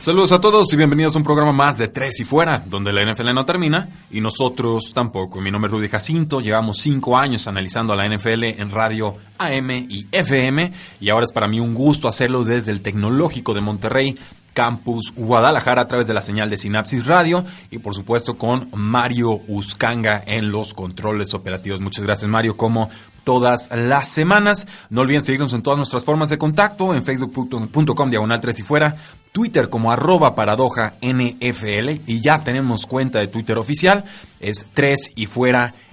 [0.00, 3.04] Saludos a todos y bienvenidos a un programa más de Tres y Fuera, donde la
[3.04, 5.42] NFL no termina y nosotros tampoco.
[5.42, 9.70] Mi nombre es Rudy Jacinto, llevamos cinco años analizando a la NFL en radio AM
[9.70, 10.72] y FM
[11.02, 14.18] y ahora es para mí un gusto hacerlo desde el Tecnológico de Monterrey,
[14.54, 19.42] Campus Guadalajara a través de la señal de Sinapsis Radio y por supuesto con Mario
[19.48, 21.82] Uscanga en los controles operativos.
[21.82, 22.88] Muchas gracias Mario, como
[23.30, 24.66] todas las semanas.
[24.88, 28.96] No olviden seguirnos en todas nuestras formas de contacto, en facebook.com diagonal 3 y fuera,
[29.30, 34.04] Twitter como arroba paradoja NFL y ya tenemos cuenta de Twitter oficial,
[34.40, 35.89] es 3 y fuera NFL.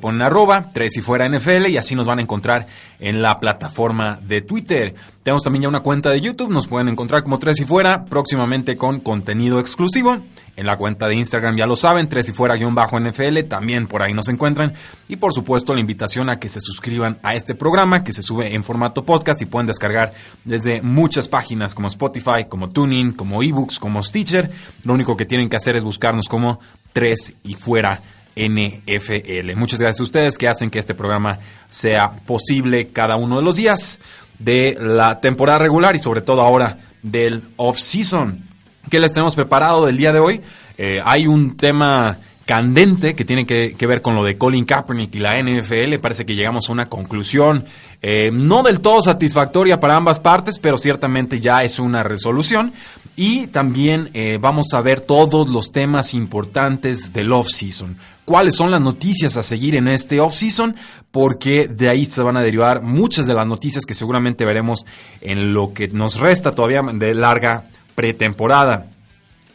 [0.00, 2.66] Ponen arroba 3 y fuera NFL y así nos van a encontrar
[3.00, 4.94] en la plataforma de Twitter.
[5.22, 8.76] Tenemos también ya una cuenta de YouTube, nos pueden encontrar como 3 y fuera, próximamente
[8.76, 10.18] con contenido exclusivo.
[10.56, 13.86] En la cuenta de Instagram ya lo saben, 3 y fuera guion bajo NFL, también
[13.86, 14.72] por ahí nos encuentran.
[15.08, 18.54] Y por supuesto la invitación a que se suscriban a este programa que se sube
[18.54, 20.12] en formato podcast y pueden descargar
[20.44, 24.50] desde muchas páginas como Spotify, como Tuning, como eBooks, como Stitcher.
[24.84, 26.60] Lo único que tienen que hacer es buscarnos como
[26.92, 28.00] 3 y fuera
[28.36, 29.54] NFL.
[29.56, 31.38] Muchas gracias a ustedes que hacen que este programa
[31.70, 33.98] sea posible cada uno de los días
[34.38, 38.48] de la temporada regular y sobre todo ahora del off-season.
[38.90, 40.40] ¿Qué les tenemos preparado del día de hoy?
[40.76, 45.18] Eh, hay un tema candente que tiene que, ver con lo de Colin Kaepernick y
[45.18, 45.98] la NFL.
[46.00, 47.64] Parece que llegamos a una conclusión
[48.00, 52.72] eh, no del todo satisfactoria para ambas partes, pero ciertamente ya es una resolución.
[53.14, 57.96] Y también eh, vamos a ver todos los temas importantes del off-season.
[58.24, 60.76] ¿Cuáles son las noticias a seguir en este off-season?
[61.10, 64.86] Porque de ahí se van a derivar muchas de las noticias que seguramente veremos
[65.20, 68.86] en lo que nos resta todavía de larga pretemporada.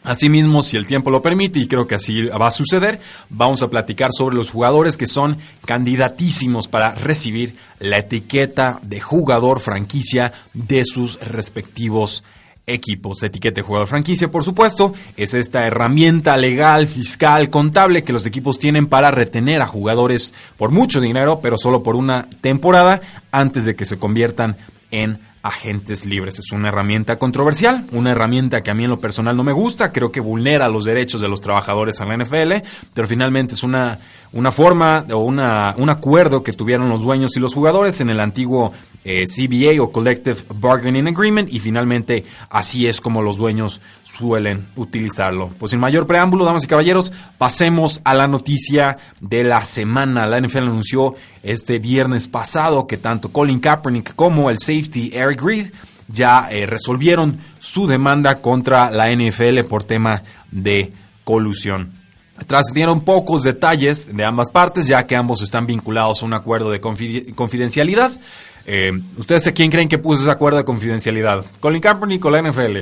[0.04, 3.70] Asimismo, si el tiempo lo permite, y creo que así va a suceder, vamos a
[3.70, 10.84] platicar sobre los jugadores que son candidatísimos para recibir la etiqueta de jugador franquicia de
[10.84, 12.22] sus respectivos
[12.68, 13.22] equipos.
[13.22, 18.58] Etiqueta de jugador franquicia, por supuesto, es esta herramienta legal, fiscal, contable que los equipos
[18.58, 23.00] tienen para retener a jugadores por mucho dinero, pero solo por una temporada
[23.32, 24.56] antes de que se conviertan
[24.90, 25.18] en
[25.48, 26.38] agentes libres.
[26.38, 29.92] Es una herramienta controversial, una herramienta que a mí en lo personal no me gusta,
[29.92, 33.98] creo que vulnera los derechos de los trabajadores en la NFL, pero finalmente es una,
[34.32, 38.20] una forma o una, un acuerdo que tuvieron los dueños y los jugadores en el
[38.20, 38.72] antiguo
[39.04, 45.48] eh, CBA o Collective Bargaining Agreement y finalmente así es como los dueños suelen utilizarlo.
[45.58, 50.26] Pues sin mayor preámbulo, damas y caballeros, pasemos a la noticia de la semana.
[50.26, 55.72] La NFL anunció este viernes pasado que tanto Colin Kaepernick como el safety Eric Reed
[56.08, 60.92] ya eh, resolvieron su demanda contra la NFL por tema de
[61.24, 61.92] colusión.
[62.46, 66.80] Trascendieron pocos detalles de ambas partes, ya que ambos están vinculados a un acuerdo de
[66.80, 68.12] confidencialidad.
[68.64, 71.44] Eh, ¿Ustedes a quién creen que puso ese acuerdo de confidencialidad?
[71.58, 72.78] ¿Colin Kaepernick o la NFL?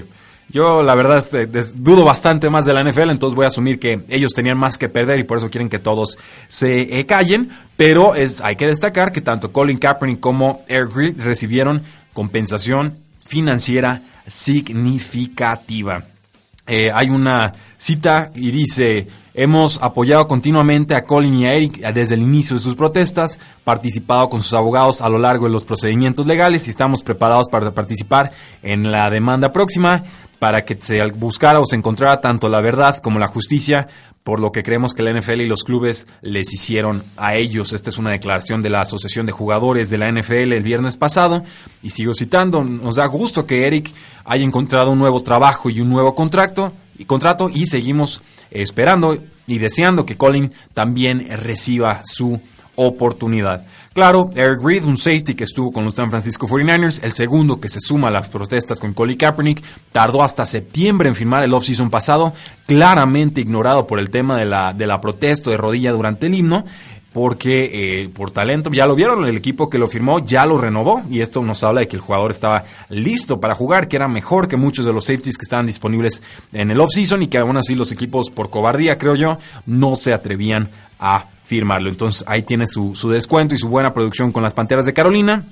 [0.48, 4.04] Yo la verdad eh, dudo bastante más de la NFL, entonces voy a asumir que
[4.08, 8.14] ellos tenían más que perder y por eso quieren que todos se eh, callen, pero
[8.14, 16.04] es, hay que destacar que tanto Colin Kaepernick como Eric Reed recibieron compensación financiera significativa.
[16.66, 19.08] hay una cita y dice,
[19.38, 24.30] Hemos apoyado continuamente a Colin y a Eric desde el inicio de sus protestas, participado
[24.30, 28.32] con sus abogados a lo largo de los procedimientos legales y estamos preparados para participar
[28.62, 30.02] en la demanda próxima
[30.38, 33.88] para que se buscara o se encontrara tanto la verdad como la justicia
[34.26, 37.72] por lo que creemos que la NFL y los clubes les hicieron a ellos.
[37.72, 41.44] Esta es una declaración de la Asociación de Jugadores de la NFL el viernes pasado.
[41.80, 43.94] Y sigo citando, nos da gusto que Eric
[44.24, 49.16] haya encontrado un nuevo trabajo y un nuevo contrato y contrato y seguimos esperando
[49.46, 52.40] y deseando que Colin también reciba su
[52.76, 53.66] oportunidad.
[53.92, 57.68] Claro, Eric Reed, un safety que estuvo con los San Francisco 49ers, el segundo que
[57.68, 61.90] se suma a las protestas con Colin Kaepernick, tardó hasta septiembre en firmar el offseason
[61.90, 62.34] pasado,
[62.66, 66.64] claramente ignorado por el tema de la, de la protesta de rodilla durante el himno,
[67.16, 71.02] porque eh, por talento, ya lo vieron, el equipo que lo firmó ya lo renovó
[71.08, 74.48] y esto nos habla de que el jugador estaba listo para jugar, que era mejor
[74.48, 77.74] que muchos de los safeties que estaban disponibles en el offseason y que aún así
[77.74, 80.68] los equipos por cobardía, creo yo, no se atrevían
[81.00, 81.88] a firmarlo.
[81.88, 85.44] Entonces ahí tiene su, descuento y su buena producción con las Panteras de Carolina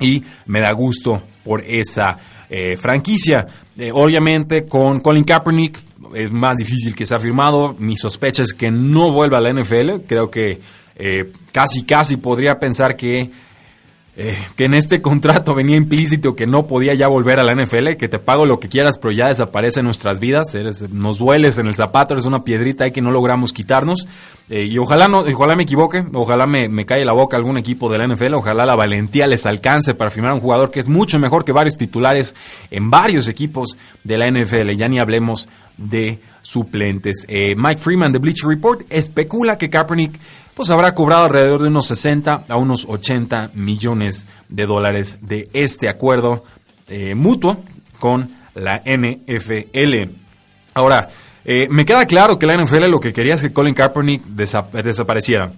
[0.00, 2.18] y me da gusto por esa
[2.48, 3.46] eh, franquicia.
[3.76, 5.78] Eh, obviamente con Colin Kaepernick
[6.14, 7.74] es más difícil que se ha firmado.
[7.78, 10.04] Mi sospecha es que no vuelva a la NFL.
[10.06, 10.60] Creo que
[10.94, 13.30] eh, casi, casi podría pensar que,
[14.14, 17.92] eh, que en este contrato venía implícito que no podía ya volver a la NFL,
[17.92, 20.54] que te pago lo que quieras, pero ya desaparece en nuestras vidas.
[20.90, 24.06] nos dueles en el zapato, eres una piedrita ahí que no logramos quitarnos.
[24.50, 27.98] Eh, y ojalá, no, ojalá me equivoque, ojalá me, calle la boca algún equipo de
[27.98, 31.18] la NFL, ojalá la valentía les alcance para firmar a un jugador que es mucho
[31.18, 32.34] mejor que varios titulares
[32.70, 34.72] en varios equipos de la NFL.
[34.76, 35.48] Ya ni hablemos
[35.78, 37.26] de suplentes.
[37.28, 40.20] Mike Freeman de Bleacher Report especula que Kaepernick
[40.54, 45.88] pues habrá cobrado alrededor de unos 60 a unos 80 millones de dólares de este
[45.88, 46.44] acuerdo
[46.88, 47.64] eh, mutuo
[47.98, 50.10] con la NFL.
[50.74, 51.08] Ahora,
[51.44, 55.52] eh, me queda claro que la NFL lo que quería es que Colin Kaepernick desapareciera.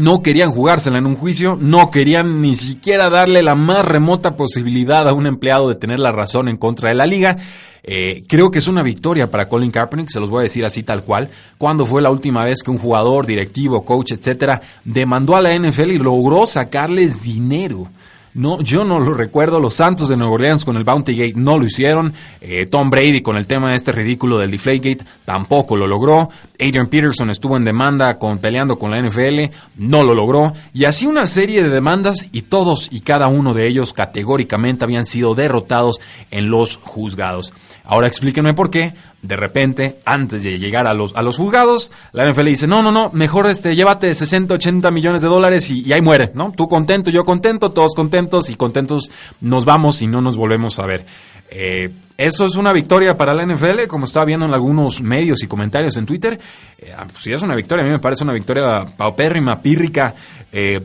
[0.00, 5.06] No querían jugársela en un juicio, no querían ni siquiera darle la más remota posibilidad
[5.06, 7.36] a un empleado de tener la razón en contra de la liga.
[7.82, 10.82] Eh, creo que es una victoria para Colin Kaepernick, se los voy a decir así
[10.82, 11.28] tal cual.
[11.58, 15.90] Cuando fue la última vez que un jugador, directivo, coach, etcétera, demandó a la NFL
[15.90, 17.86] y logró sacarles dinero?
[18.34, 19.58] No, yo no lo recuerdo.
[19.58, 22.12] Los Santos de Nueva Orleans con el Bounty Gate no lo hicieron.
[22.40, 26.28] Eh, Tom Brady con el tema este ridículo del Deflate Gate tampoco lo logró.
[26.58, 30.52] Adrian Peterson estuvo en demanda con, peleando con la NFL, no lo logró.
[30.72, 35.06] Y así una serie de demandas y todos y cada uno de ellos categóricamente habían
[35.06, 35.98] sido derrotados
[36.30, 37.52] en los juzgados.
[37.90, 42.24] Ahora explíquenme por qué, de repente, antes de llegar a los, a los juzgados, la
[42.30, 46.00] NFL dice, no, no, no, mejor este, llévate 60, 80 millones de dólares y, ahí
[46.00, 46.52] muere, ¿no?
[46.56, 49.10] Tú contento, yo contento, todos contentos y contentos
[49.40, 51.04] nos vamos y no nos volvemos a ver.
[51.50, 55.48] Eh, eso es una victoria para la NFL, como estaba viendo en algunos medios y
[55.48, 56.38] comentarios en Twitter.
[56.78, 60.14] Eh, ah, pues sí es una victoria, a mí me parece una victoria paupérrima, pírrica,
[60.52, 60.80] eh,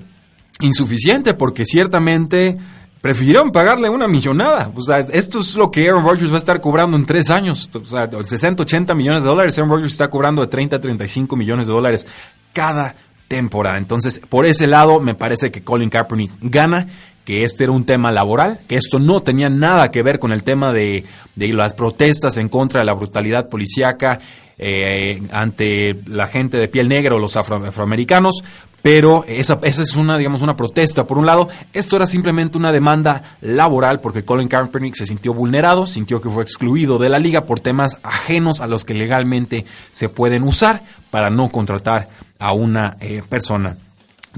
[0.60, 2.58] insuficiente, porque ciertamente
[3.06, 4.72] prefirieron pagarle una millonada.
[4.74, 7.70] O sea, esto es lo que Aaron Rodgers va a estar cobrando en tres años.
[7.72, 9.56] O sea, 60, 80 millones de dólares.
[9.60, 12.08] Aaron Rodgers está cobrando de 30 a 35 millones de dólares
[12.52, 12.96] cada
[13.28, 13.78] temporada.
[13.78, 16.88] Entonces, por ese lado, me parece que Colin Kaepernick gana
[17.26, 20.42] que este era un tema laboral, que esto no tenía nada que ver con el
[20.42, 21.06] tema de,
[21.36, 24.18] de las protestas en contra de la brutalidad policíaca
[24.58, 28.44] eh, ante la gente de piel negra o los afroamericanos,
[28.82, 31.08] pero esa, esa es una, digamos, una protesta.
[31.08, 35.88] Por un lado, esto era simplemente una demanda laboral porque Colin Kaepernick se sintió vulnerado,
[35.88, 40.08] sintió que fue excluido de la liga por temas ajenos a los que legalmente se
[40.08, 43.76] pueden usar para no contratar a una eh, persona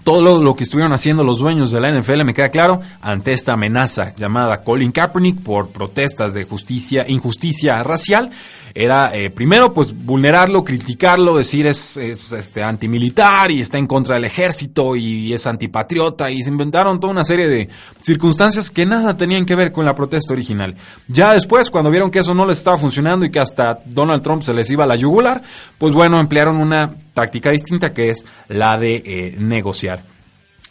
[0.03, 3.53] todo lo, que estuvieron haciendo los dueños de la NFL me queda claro ante esta
[3.53, 8.31] amenaza llamada Colin Kaepernick por protestas de justicia, injusticia racial
[8.79, 14.15] era eh, primero pues vulnerarlo, criticarlo, decir es, es este antimilitar y está en contra
[14.15, 17.69] del ejército y es antipatriota y se inventaron toda una serie de
[18.01, 20.75] circunstancias que nada tenían que ver con la protesta original.
[21.07, 24.43] Ya después cuando vieron que eso no les estaba funcionando y que hasta Donald Trump
[24.43, 25.41] se les iba a la yugular,
[25.79, 30.03] pues bueno, emplearon una táctica distinta que es la de eh, negociar.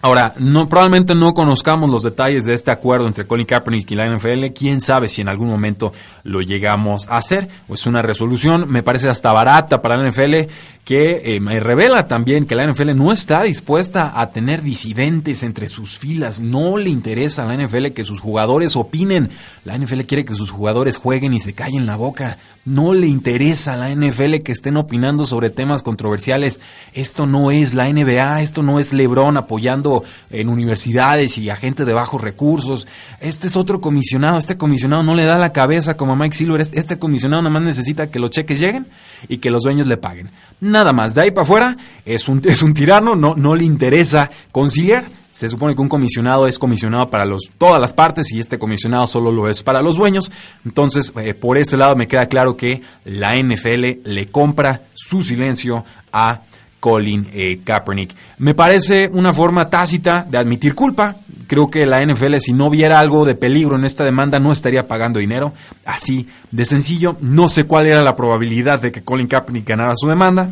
[0.07, 4.09] Ahora, no, probablemente no conozcamos los detalles de este acuerdo entre Colin Kaepernick y la
[4.09, 4.53] NFL.
[4.57, 5.93] Quién sabe si en algún momento
[6.23, 7.49] lo llegamos a hacer.
[7.69, 10.49] Es una resolución, me parece hasta barata para la NFL,
[10.85, 15.67] que eh, me revela también que la NFL no está dispuesta a tener disidentes entre
[15.67, 16.39] sus filas.
[16.39, 19.31] No le interesa a la NFL que sus jugadores opinen.
[19.65, 22.39] La NFL quiere que sus jugadores jueguen y se callen la boca.
[22.65, 26.61] No le interesa a la NFL que estén opinando sobre temas controversiales.
[26.93, 29.96] Esto no es la NBA, esto no es LeBron apoyando
[30.31, 32.87] en universidades y a gente de bajos recursos.
[33.21, 36.61] Este es otro comisionado, este comisionado no le da la cabeza como a Mike Silver,
[36.61, 38.87] este, este comisionado nada más necesita que los cheques lleguen
[39.29, 40.31] y que los dueños le paguen.
[40.61, 44.31] Nada más, de ahí para afuera es un, es un tirano, no, no le interesa
[44.53, 45.05] conciliar.
[45.37, 49.07] Se supone que un comisionado es comisionado para los, todas las partes y este comisionado
[49.07, 50.33] solo lo es para los dueños.
[50.65, 55.85] Entonces, eh, por ese lado me queda claro que la NFL le compra su silencio
[56.11, 56.41] a
[56.87, 58.15] Colin eh, Kaepernick.
[58.39, 61.17] Me parece una forma tácita de admitir culpa.
[61.49, 64.87] Creo que la NFL, si no viera algo de peligro en esta demanda, no estaría
[64.87, 65.53] pagando dinero.
[65.85, 67.17] Así de sencillo.
[67.19, 70.49] No sé cuál era la probabilidad de que Colin Kaepernick ganara su demanda.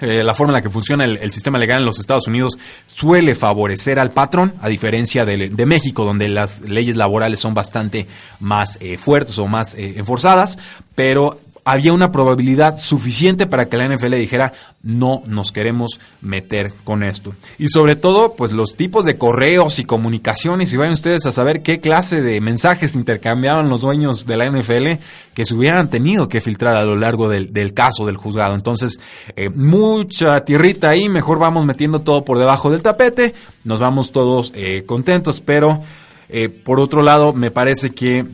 [0.00, 3.36] Eh, la forma en la que funciona el, sistema legal en los Estados Unidos suele
[3.36, 8.08] favorecer al patrón, a diferencia de, México, donde las leyes laborales son bastante
[8.40, 10.58] más eh, fuertes o más enforzadas,
[10.96, 14.52] pero había una probabilidad suficiente para que la NFL dijera
[14.82, 17.34] no nos queremos meter con esto.
[17.58, 21.62] Y sobre todo, pues los tipos de correos y comunicaciones, y vayan ustedes a saber
[21.62, 25.02] qué clase de mensajes intercambiaban los dueños de la NFL
[25.34, 28.54] que se hubieran tenido que filtrar a lo largo del, caso del juzgado.
[28.54, 28.98] Entonces,
[29.36, 34.52] eh, mucha tierrita ahí, mejor vamos metiendo todo por debajo del tapete, nos vamos todos
[34.54, 35.82] eh, contentos, pero
[36.28, 38.24] eh, por otro lado, me parece que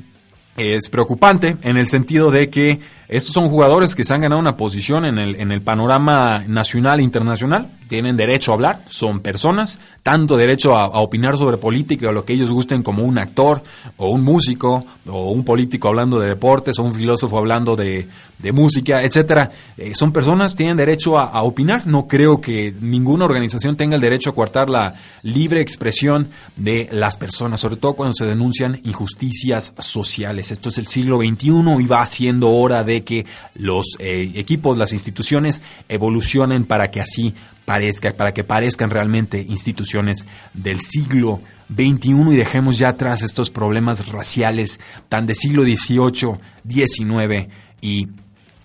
[0.56, 4.56] es preocupante en el sentido de que estos son jugadores que se han ganado una
[4.56, 9.78] posición en el, en el panorama nacional e internacional, tienen derecho a hablar, son personas,
[10.02, 13.62] tanto derecho a, opinar sobre política o lo que ellos gusten como un actor
[13.96, 18.08] o un músico o un político hablando de deportes o un filósofo hablando de,
[18.52, 19.50] música, etcétera.
[19.76, 21.86] Eh, son personas, tienen derecho a, opinar.
[21.86, 27.16] No creo que ninguna organización tenga el derecho a coartar la libre expresión de las
[27.16, 30.52] personas, sobre todo cuando se denuncian injusticias sociales.
[30.52, 34.92] Esto es el siglo XXI y va siendo hora de que los eh, equipos, las
[34.92, 37.34] instituciones evolucionen para que así
[37.66, 40.24] parezca, para que parezcan realmente instituciones
[40.54, 47.48] del siglo XXI y dejemos ya atrás estos problemas raciales tan de siglo XVIII, XIX
[47.82, 48.06] y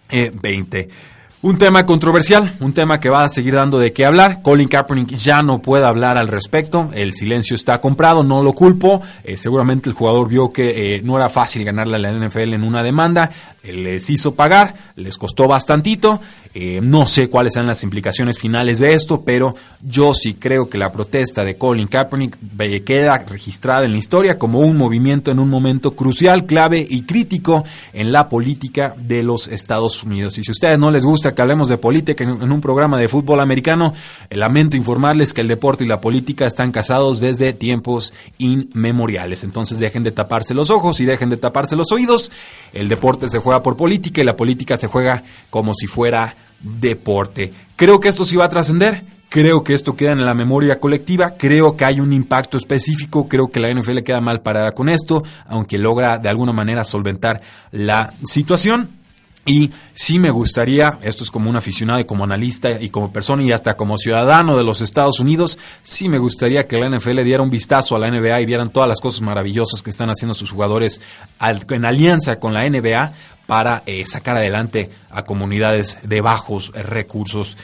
[0.09, 0.75] XX.
[0.75, 0.89] Eh,
[1.43, 4.43] un tema controversial, un tema que va a seguir dando de qué hablar.
[4.43, 6.91] Colin Kaepernick ya no puede hablar al respecto.
[6.93, 9.01] El silencio está comprado, no lo culpo.
[9.23, 12.83] Eh, seguramente el jugador vio que no era fácil ganarle a la NFL en una
[12.83, 13.31] demanda.
[13.63, 16.19] Les hizo pagar, les costó bastantito.
[16.53, 20.77] Eh, no sé cuáles sean las implicaciones finales de esto, pero yo sí creo que
[20.77, 22.37] la protesta de Colin Kaepernick
[22.83, 27.63] queda registrada en la historia como un movimiento en un momento crucial, clave y crítico
[27.93, 30.37] en la política de los Estados Unidos.
[30.37, 33.07] Y si a ustedes no les gusta que hablemos de política en, un programa de
[33.07, 33.93] fútbol americano,
[34.29, 39.43] eh, lamento informarles que el deporte y la política están casados desde tiempos inmemoriales.
[39.43, 42.31] Entonces dejen de taparse los ojos y dejen de taparse los oídos.
[42.73, 47.53] El deporte se juega por política y la política se juega como si fuera deporte.
[47.75, 49.03] Creo que esto sí va a trascender.
[49.29, 53.47] Creo que esto queda en la memoria colectiva, creo que hay un impacto específico, creo
[53.47, 57.39] que la NFL queda mal parada con esto, aunque logra de alguna manera solventar
[57.71, 58.89] la situación.
[59.43, 63.41] Y sí me gustaría, esto es como un aficionado y como analista y como persona
[63.41, 67.41] y hasta como ciudadano de los Estados Unidos, sí me gustaría que la NFL diera
[67.41, 70.51] un vistazo a la NBA y vieran todas las cosas maravillosas que están haciendo sus
[70.51, 71.01] jugadores
[71.69, 73.13] en alianza con la NBA
[73.47, 77.57] para eh, sacar adelante a comunidades de bajos recursos.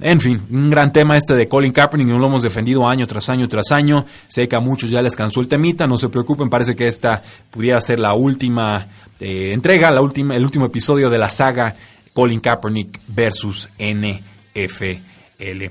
[0.00, 3.28] En fin, un gran tema este de Colin Kaepernick, no lo hemos defendido año tras
[3.30, 4.06] año tras año.
[4.28, 7.22] Sé que a muchos ya les cansó el temita, no se preocupen, parece que esta
[7.50, 8.86] pudiera ser la última
[9.18, 11.74] eh, entrega, la última, el último episodio de la saga
[12.12, 15.64] Colin Kaepernick versus NFL.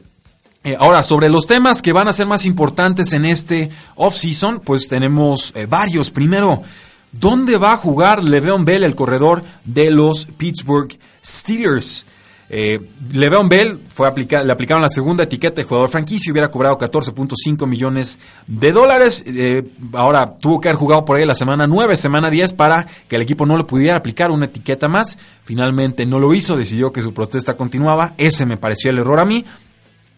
[0.63, 4.89] Eh, ahora, sobre los temas que van a ser más importantes en este off-season, pues
[4.89, 6.11] tenemos eh, varios.
[6.11, 6.63] Primero,
[7.13, 12.05] ¿dónde va a jugar Le'Veon Bell, el corredor de los Pittsburgh Steelers?
[12.49, 12.79] Eh,
[13.11, 17.67] Le'Veon Bell fue le aplicaron la segunda etiqueta de jugador franquicia y hubiera cobrado 14.5
[17.67, 19.23] millones de dólares.
[19.27, 19.63] Eh,
[19.93, 23.21] ahora tuvo que haber jugado por ahí la semana 9, semana 10 para que el
[23.21, 25.17] equipo no le pudiera aplicar una etiqueta más.
[25.43, 28.13] Finalmente no lo hizo, decidió que su protesta continuaba.
[28.17, 29.43] Ese me pareció el error a mí.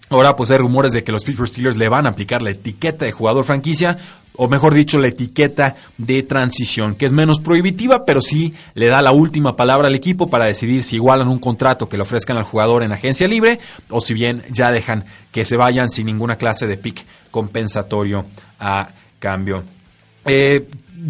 [0.10, 3.06] Ahora pues hay rumores de que los Pittsburgh Steelers le van a aplicar la etiqueta
[3.06, 3.98] de jugador franquicia,
[4.36, 9.02] o mejor dicho, la etiqueta de transición, que es menos prohibitiva, pero sí le da
[9.02, 12.44] la última palabra al equipo para decidir si igualan un contrato que le ofrezcan al
[12.44, 16.68] jugador en agencia libre, o si bien ya dejan que se vayan sin ninguna clase
[16.68, 18.26] de pick compensatorio
[18.60, 18.90] a
[19.20, 19.64] cambio.
[20.26, 20.68] Eh,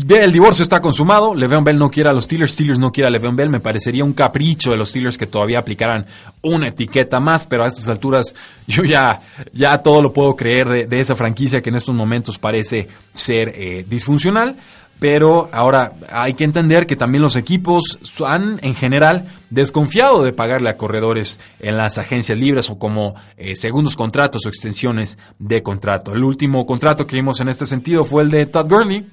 [0.10, 3.10] el divorcio está consumado, Le'Veon Bell no quiere a los Steelers, Steelers no quiere a
[3.10, 6.06] Le'Veon Bell, me parecería un capricho de los Steelers que todavía aplicaran
[6.44, 8.36] una etiqueta más, pero a estas alturas
[8.68, 12.88] yo ya, ya todo lo puedo creer de, esa franquicia que en estos momentos parece
[13.14, 14.56] ser eh, disfuncional.
[15.00, 20.70] Pero ahora hay que entender que también los equipos han en general desconfiado de pagarle
[20.70, 26.14] a corredores en las agencias libres o como eh, segundos contratos o extensiones de contrato.
[26.14, 29.08] El último contrato que vimos en este sentido fue el de Todd Gurley,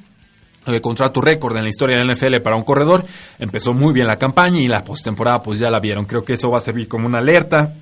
[0.66, 3.05] el contrato récord en la historia del NFL para un corredor.
[3.38, 6.05] Empezó muy bien la campaña y la postemporada pues ya la vieron.
[6.05, 7.75] Creo que eso va a servir como una alerta,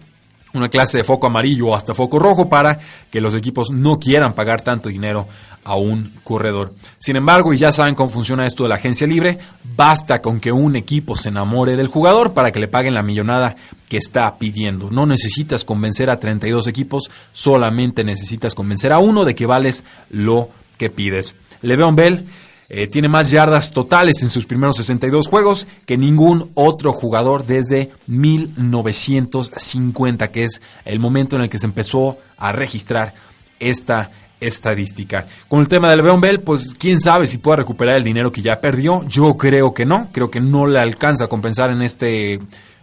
[0.55, 2.79] una clase de foco amarillo o hasta foco rojo para
[3.11, 5.27] que los equipos no quieran pagar tanto dinero
[5.65, 6.75] a un corredor.
[6.99, 9.39] Sin embargo, y ya saben cómo funciona esto de la agencia libre,
[9.77, 13.57] basta con que un equipo se enamore del jugador para que le paguen la millonada
[13.89, 14.91] que está pidiendo.
[14.91, 20.51] No necesitas convencer a 32 equipos, solamente necesitas convencer a uno de que vales lo
[20.79, 21.35] que pides.
[21.63, 22.27] Le'Veon Bell
[22.69, 27.91] eh, tiene más yardas totales en sus primeros 62 juegos que ningún otro jugador desde
[28.07, 33.15] 1950, que es el momento en el que se empezó a registrar
[33.61, 35.27] esta estadística.
[35.49, 38.43] Con el tema del Le'Veon Bell, pues quién sabe si puede recuperar el dinero que
[38.43, 39.07] ya perdió.
[39.09, 42.39] Yo creo que no, creo que no le alcanza a compensar en este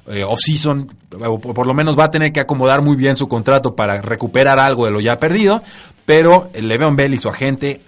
[0.08, 4.02] eh, off-season, por lo menos va a tener que acomodar muy bien su contrato para
[4.02, 5.62] recuperar algo de lo ya perdido,
[6.06, 7.82] pero Le'Veon Bell y su agente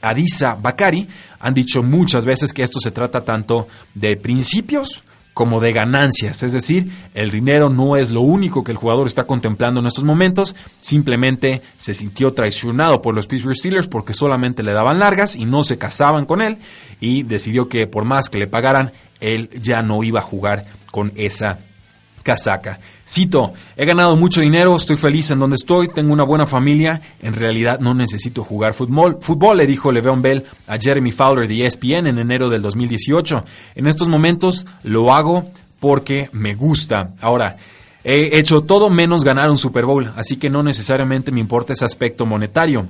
[0.00, 1.06] Adisa Bakari
[1.40, 5.04] han dicho muchas veces que esto se trata tanto de principios
[5.34, 9.24] como de ganancias, es decir, el dinero no es lo único que el jugador está
[9.24, 14.72] contemplando en estos momentos, simplemente se sintió traicionado por los Pittsburgh Steelers porque solamente le
[14.72, 16.58] daban largas y no se casaban con él.
[17.00, 21.12] Y decidió que por más que le pagaran, él ya no iba a jugar con
[21.16, 21.58] esa
[22.24, 22.80] casaca.
[23.06, 27.34] Cito, he ganado mucho dinero, estoy feliz en donde estoy, tengo una buena familia, en
[27.34, 29.18] realidad no necesito jugar fútbol.
[29.20, 33.44] Fútbol, le dijo Le'Veon Bell a Jeremy Fowler de ESPN en enero del 2018.
[33.76, 37.12] En estos momentos lo hago porque me gusta.
[37.20, 37.58] Ahora,
[38.02, 41.84] he hecho todo menos ganar un Super Bowl, así que no necesariamente me importa ese
[41.84, 42.86] aspecto monetario.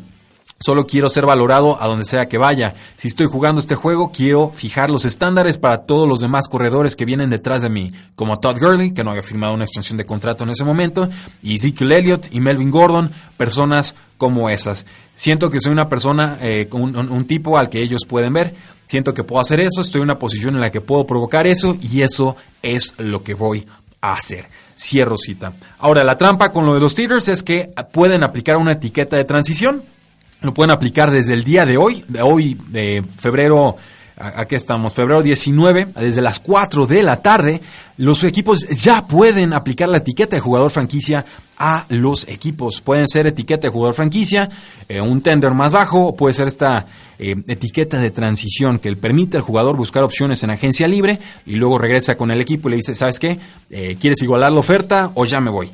[0.61, 2.75] Solo quiero ser valorado a donde sea que vaya.
[2.97, 7.05] Si estoy jugando este juego, quiero fijar los estándares para todos los demás corredores que
[7.05, 10.45] vienen detrás de mí, como Todd Gurley, que no había firmado una extensión de contrato
[10.45, 11.09] en ese momento,
[11.43, 14.87] y Ezekiel Elliott y Melvin Gordon, personas como esas.
[15.17, 18.55] Siento que soy una persona, eh, un, tipo al que ellos pueden ver.
[18.87, 21.77] Siento que puedo hacer eso, estoy en una posición en la que puedo provocar eso,
[21.81, 23.67] y eso es lo que voy
[24.01, 24.49] a hacer.
[24.79, 25.53] Cierro cita.
[25.79, 29.25] Ahora, la trampa con lo de los Steelers es que pueden aplicar una etiqueta de
[29.25, 29.83] transición
[30.45, 33.77] lo pueden aplicar desde el día de hoy, de hoy, de febrero,
[34.17, 37.63] aquí estamos, febrero 19, desde las 4 de la tarde,
[37.97, 41.25] los equipos ya pueden aplicar la etiqueta de jugador franquicia
[41.57, 42.83] a los equipos.
[42.83, 44.51] Pueden ser etiqueta de jugador franquicia,
[44.89, 46.87] eh, un tender más bajo, puede ser esta
[47.19, 51.79] eh, etiqueta de transición que permite al jugador buscar opciones en agencia libre y luego
[51.79, 53.39] regresa con el equipo y le dice, ¿sabes qué?
[53.71, 55.71] Eh, ¿Quieres igualar la oferta o ya me voy?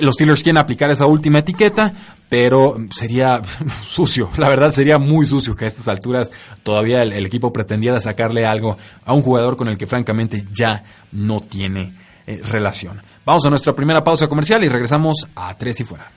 [0.00, 1.92] Los Steelers quieren aplicar esa última etiqueta,
[2.28, 3.40] pero sería
[3.82, 6.30] sucio, la verdad sería muy sucio que a estas alturas
[6.62, 11.40] todavía el equipo pretendiera sacarle algo a un jugador con el que francamente ya no
[11.40, 11.94] tiene
[12.26, 13.00] relación.
[13.24, 16.10] Vamos a nuestra primera pausa comercial y regresamos a Tres y Fuera.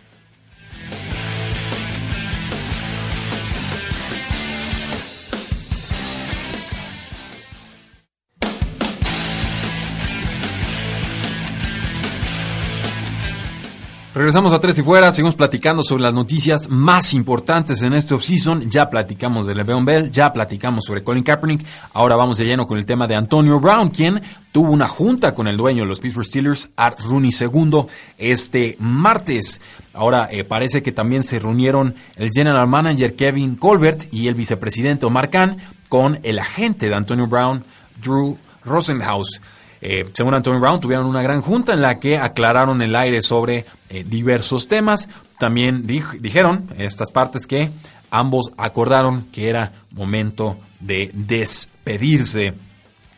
[14.11, 18.67] Regresamos a Tres y Fuera, seguimos platicando sobre las noticias más importantes en este offseason.
[18.67, 21.63] Ya platicamos de Le'Veon Bell, ya platicamos sobre Colin Kaepernick.
[21.93, 24.19] Ahora vamos de lleno con el tema de Antonio Brown, quien
[24.51, 27.85] tuvo una junta con el dueño de los Pittsburgh Steelers, Art Rooney II,
[28.17, 29.61] este martes.
[29.93, 35.05] Ahora eh, parece que también se reunieron el general manager Kevin Colbert y el vicepresidente
[35.05, 37.63] Omar Khan con el agente de Antonio Brown,
[38.01, 39.39] Drew Rosenhaus.
[39.81, 43.65] Eh, según Antonio Brown, tuvieron una gran junta en la que aclararon el aire sobre
[43.89, 45.07] eh, diversos temas.
[45.37, 47.71] También dijeron estas partes que
[48.11, 52.53] ambos acordaron que era momento de despedirse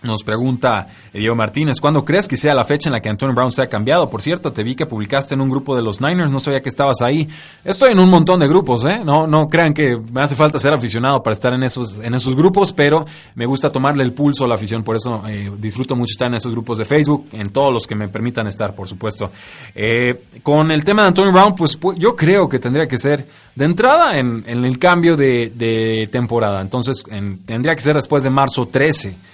[0.03, 3.51] nos pregunta Diego Martínez, ¿cuándo crees que sea la fecha en la que Antonio Brown
[3.51, 4.09] se ha cambiado?
[4.09, 6.69] Por cierto, te vi que publicaste en un grupo de los Niners, no sabía que
[6.69, 7.27] estabas ahí.
[7.63, 9.01] Estoy en un montón de grupos, ¿eh?
[9.05, 12.35] No, no crean que me hace falta ser aficionado para estar en esos, en esos
[12.35, 16.13] grupos, pero me gusta tomarle el pulso a la afición, por eso eh, disfruto mucho
[16.13, 19.31] estar en esos grupos de Facebook, en todos los que me permitan estar, por supuesto.
[19.75, 23.65] Eh, con el tema de Antonio Brown, pues, yo creo que tendría que ser de
[23.65, 27.03] entrada en, el cambio de, temporada, entonces
[27.45, 29.30] tendría que ser después de marzo 13.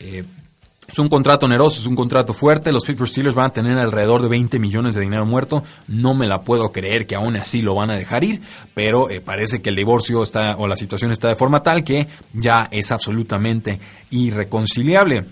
[0.00, 0.24] Eh,
[0.90, 2.72] es un contrato oneroso, es un contrato fuerte.
[2.72, 5.62] Los Pittsburgh Steelers van a tener alrededor de 20 millones de dinero muerto.
[5.86, 8.40] No me la puedo creer que aún así lo van a dejar ir,
[8.72, 12.08] pero eh, parece que el divorcio está o la situación está de forma tal que
[12.32, 13.78] ya es absolutamente
[14.10, 15.26] irreconciliable.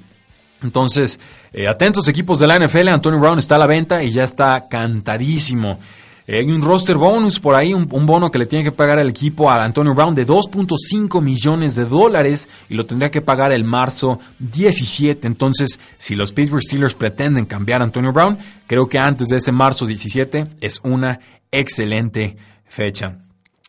[0.62, 1.18] Entonces,
[1.54, 4.68] eh, atentos equipos de la NFL, Antonio Brown está a la venta y ya está
[4.68, 5.78] cantadísimo.
[6.26, 9.08] Eh, hay un roster bonus por ahí, un, bono que le tiene que pagar el
[9.08, 13.64] equipo a Antonio Brown de 2.5 millones de dólares y lo tendría que pagar el
[13.64, 15.26] marzo 17.
[15.26, 19.52] Entonces, si los Pittsburgh Steelers pretenden cambiar a Antonio Brown, creo que antes de ese
[19.52, 21.20] marzo 17 es una
[21.52, 23.25] excelente fecha.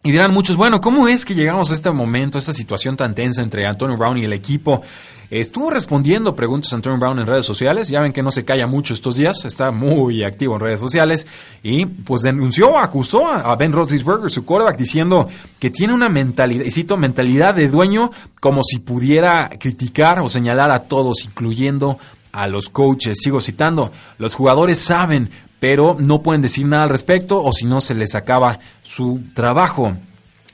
[0.08, 3.14] Y dirán muchos, bueno, ¿cómo es que llegamos a este momento, a esta situación tan
[3.14, 4.82] tensa entre Antonio Brown y el equipo?
[5.30, 7.90] Estuvo respondiendo preguntas a Antonio Brown en redes sociales.
[7.90, 11.28] Ya ven que no se calla mucho estos días, está muy activo en redes sociales.
[11.62, 15.28] Y pues denunció, acusó a Ben Roethlisberger, su quarterback, diciendo
[15.60, 20.72] que tiene una mentalidad, y cito, mentalidad de dueño como si pudiera criticar o señalar
[20.72, 22.00] a todos, incluyendo
[22.32, 23.18] a los coaches.
[23.22, 27.82] Sigo citando, los jugadores saben, pero no pueden decir nada al respecto o si no
[27.82, 29.96] se les acaba su trabajo.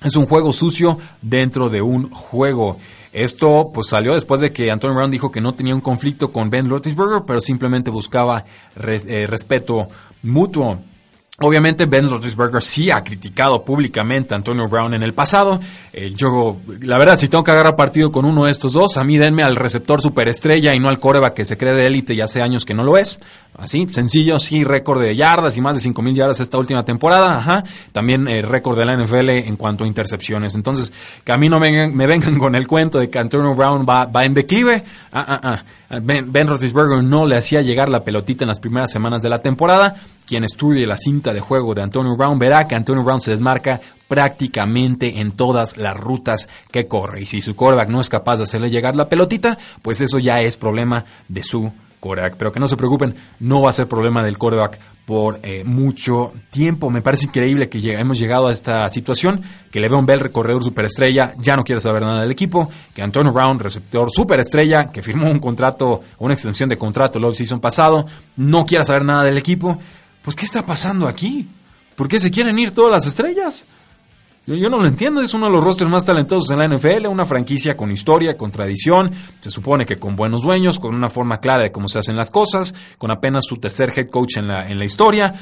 [0.04, 2.78] Es un juego sucio dentro de un juego.
[3.14, 6.50] Esto pues salió después de que Antonio Brown dijo que no tenía un conflicto con
[6.50, 8.44] Ben Roethlisberger, pero simplemente buscaba
[8.76, 9.88] eh, respeto
[10.24, 10.80] mutuo.
[11.40, 15.60] Obviamente Ben Roethlisberger sí ha criticado públicamente a Antonio Brown en el pasado.
[15.92, 19.04] Eh, yo, la verdad, si tengo que agarrar partido con uno de estos dos, a
[19.04, 22.22] mí denme al receptor superestrella y no al coreback que se cree de élite y
[22.22, 23.20] hace años que no lo es.
[23.58, 27.38] Así, sencillo, sí, récord de yardas y más de 5.000 yardas esta última temporada.
[27.38, 27.64] Ajá.
[27.92, 30.56] También eh, récord de la NFL en cuanto a intercepciones.
[30.56, 30.92] Entonces,
[31.24, 34.06] que a mí no vengan, me vengan con el cuento de que Antonio Brown va,
[34.06, 34.84] va en declive.
[35.12, 35.64] Ah, ah, ah.
[36.02, 39.38] Ben, ben Roethlisberger no le hacía llegar la pelotita en las primeras semanas de la
[39.38, 39.96] temporada.
[40.26, 43.80] Quien estudie la cinta de juego de Antonio Brown verá que Antonio Brown se desmarca
[44.08, 47.22] prácticamente en todas las rutas que corre.
[47.22, 50.42] Y si su quarterback no es capaz de hacerle llegar la pelotita, pues eso ya
[50.42, 51.72] es problema de su
[52.04, 52.36] quarterback.
[52.38, 56.34] Pero que no se preocupen, no va a ser problema del quarterback por eh, mucho
[56.50, 56.90] tiempo.
[56.90, 61.56] Me parece increíble que hemos llegado a esta situación, que Le'Veon Bell, recorredor superestrella, ya
[61.56, 66.02] no quiere saber nada del equipo, que Antonio Brown, receptor superestrella, que firmó un contrato,
[66.20, 69.80] una extensión de contrato el season pasado, no quiere saber nada del equipo.
[70.22, 71.48] Pues, ¿qué está pasando aquí?
[71.96, 73.66] ¿Por qué se quieren ir todas las estrellas?
[74.46, 77.26] Yo, no lo entiendo, es uno de los rosters más talentosos en la NFL, una
[77.26, 81.64] franquicia con historia, con tradición, se supone que con buenos dueños, con una forma clara
[81.64, 84.80] de cómo se hacen las cosas, con apenas su tercer head coach en la, en
[84.80, 85.34] la historia.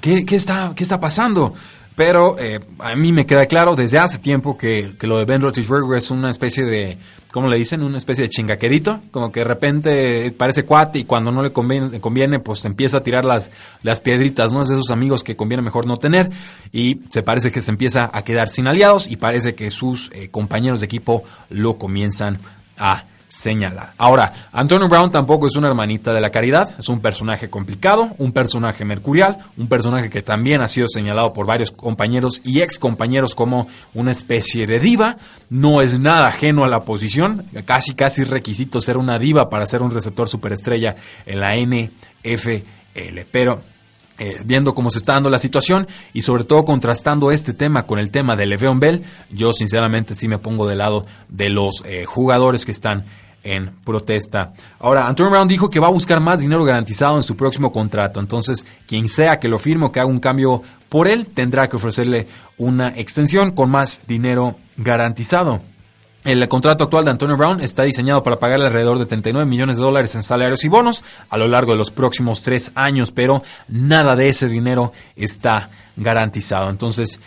[0.00, 1.54] ¿Qué, qué, está, ¿Qué está pasando?
[1.96, 5.40] Pero eh, a mí me queda claro desde hace tiempo que, que, lo de Ben
[5.40, 6.98] Roethlisberger es una especie de,
[7.30, 7.82] ¿cómo le dicen?
[7.82, 12.00] Una especie de chingaquerito, como que de repente parece cuate y cuando no le conviene,
[12.00, 13.50] conviene pues empieza a tirar las,
[13.82, 14.62] las piedritas, ¿no?
[14.62, 16.30] Es de esos amigos que conviene mejor no tener
[16.72, 20.30] y se parece que se empieza a quedar sin aliados y parece que sus eh,
[20.30, 22.40] compañeros de equipo lo comienzan
[22.76, 23.94] a señalar.
[23.98, 28.32] Ahora, Antonio Brown tampoco es una hermanita de la caridad, es un personaje complicado, un
[28.32, 33.34] personaje mercurial, un personaje que también ha sido señalado por varios compañeros y ex compañeros
[33.34, 35.16] como una especie de diva,
[35.50, 39.82] no es nada ajeno a la posición, casi casi requisito ser una diva para ser
[39.82, 42.64] un receptor superestrella en la NFL,
[43.30, 43.62] pero
[44.18, 47.98] eh, viendo cómo se está dando la situación y sobre todo contrastando este tema con
[47.98, 52.04] el tema de Le'Veon Bell, yo sinceramente sí me pongo del lado de los eh,
[52.04, 53.04] jugadores que están
[53.42, 54.54] en protesta.
[54.80, 58.18] Ahora, Antonio Brown dijo que va a buscar más dinero garantizado en su próximo contrato.
[58.18, 61.76] Entonces, quien sea que lo firme o que haga un cambio por él, tendrá que
[61.76, 65.60] ofrecerle una extensión con más dinero garantizado.
[66.24, 69.82] El contrato actual de Antonio Brown está diseñado para pagarle alrededor de 39 millones de
[69.82, 74.16] dólares en salarios y bonos a lo largo de los próximos tres años, pero nada
[74.16, 76.70] de ese dinero está garantizado.
[76.70, 77.20] Entonces,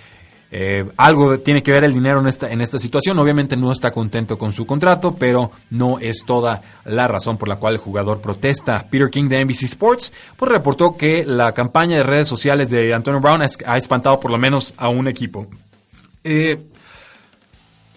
[0.50, 3.20] eh, algo tiene que ver el dinero en esta, en esta situación.
[3.20, 7.58] Obviamente no está contento con su contrato, pero no es toda la razón por la
[7.58, 8.88] cual el jugador protesta.
[8.90, 13.22] Peter King de NBC Sports pues, reportó que la campaña de redes sociales de Antonio
[13.22, 15.46] Brown ha espantado por lo menos a un equipo.
[16.24, 16.58] Eh,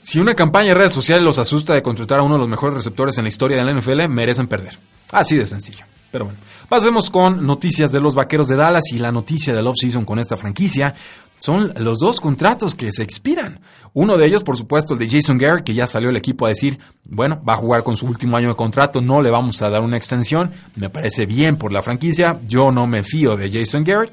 [0.02, 2.76] si una campaña de redes sociales los asusta de contratar a uno de los mejores
[2.76, 4.78] receptores en la historia de la NFL, merecen perder.
[5.10, 5.84] Así de sencillo.
[6.10, 10.04] Pero bueno, pasemos con noticias de los vaqueros de Dallas y la noticia del off-season
[10.04, 10.94] con esta franquicia
[11.38, 13.60] son los dos contratos que se expiran.
[13.94, 16.50] Uno de ellos, por supuesto, el de Jason Garrett, que ya salió el equipo a
[16.50, 19.70] decir, bueno, va a jugar con su último año de contrato, no le vamos a
[19.70, 20.52] dar una extensión.
[20.76, 22.38] Me parece bien por la franquicia.
[22.46, 24.12] Yo no me fío de Jason Garrett.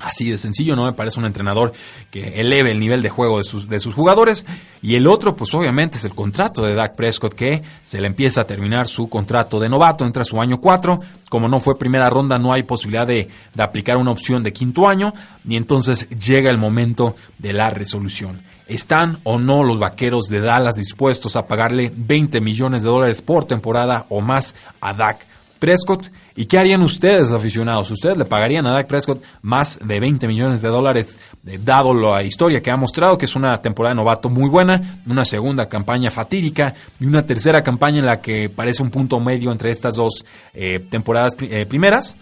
[0.00, 1.72] Así de sencillo, no me parece un entrenador
[2.10, 4.46] que eleve el nivel de juego de sus, de sus jugadores.
[4.82, 8.40] Y el otro, pues obviamente es el contrato de Dak Prescott, que se le empieza
[8.42, 10.98] a terminar su contrato de novato, entra su año 4.
[11.28, 14.88] Como no fue primera ronda, no hay posibilidad de, de aplicar una opción de quinto
[14.88, 15.12] año.
[15.46, 18.42] Y entonces llega el momento de la resolución.
[18.66, 23.44] ¿Están o no los vaqueros de Dallas dispuestos a pagarle 20 millones de dólares por
[23.44, 25.26] temporada o más a Dak
[25.60, 26.10] Prescott.
[26.34, 27.90] ¿Y qué harían ustedes, aficionados?
[27.92, 32.24] ¿Ustedes le pagarían a Dak Prescott más de 20 millones de dólares, eh, dado la
[32.24, 36.10] historia que ha mostrado, que es una temporada de novato muy buena, una segunda campaña
[36.10, 40.24] fatídica y una tercera campaña en la que parece un punto medio entre estas dos
[40.54, 42.16] eh, temporadas eh, primeras?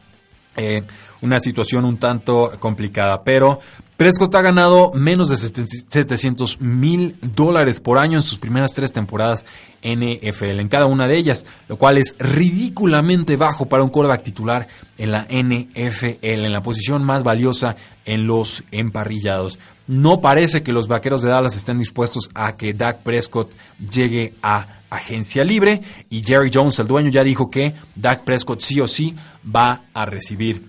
[1.20, 3.60] Una situación un tanto complicada, pero
[3.98, 9.44] Prescott ha ganado menos de 700 mil dólares por año en sus primeras tres temporadas
[9.82, 14.68] NFL, en cada una de ellas, lo cual es ridículamente bajo para un quarterback titular
[14.98, 19.58] en la NFL, en la posición más valiosa en los emparrillados.
[19.88, 24.66] No parece que los vaqueros de Dallas estén dispuestos a que Dak Prescott llegue a
[24.90, 29.16] agencia libre y Jerry Jones, el dueño, ya dijo que Dak Prescott sí o sí
[29.44, 30.62] va a recibir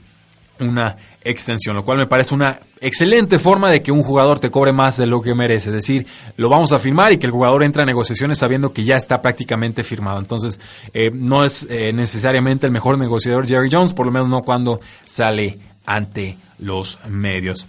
[0.59, 4.71] una extensión, lo cual me parece una excelente forma de que un jugador te cobre
[4.71, 5.69] más de lo que merece.
[5.69, 8.83] Es decir, lo vamos a firmar y que el jugador entre a negociaciones sabiendo que
[8.83, 10.19] ya está prácticamente firmado.
[10.19, 10.59] Entonces,
[10.93, 14.79] eh, no es eh, necesariamente el mejor negociador Jerry Jones, por lo menos no cuando
[15.05, 17.67] sale ante los medios.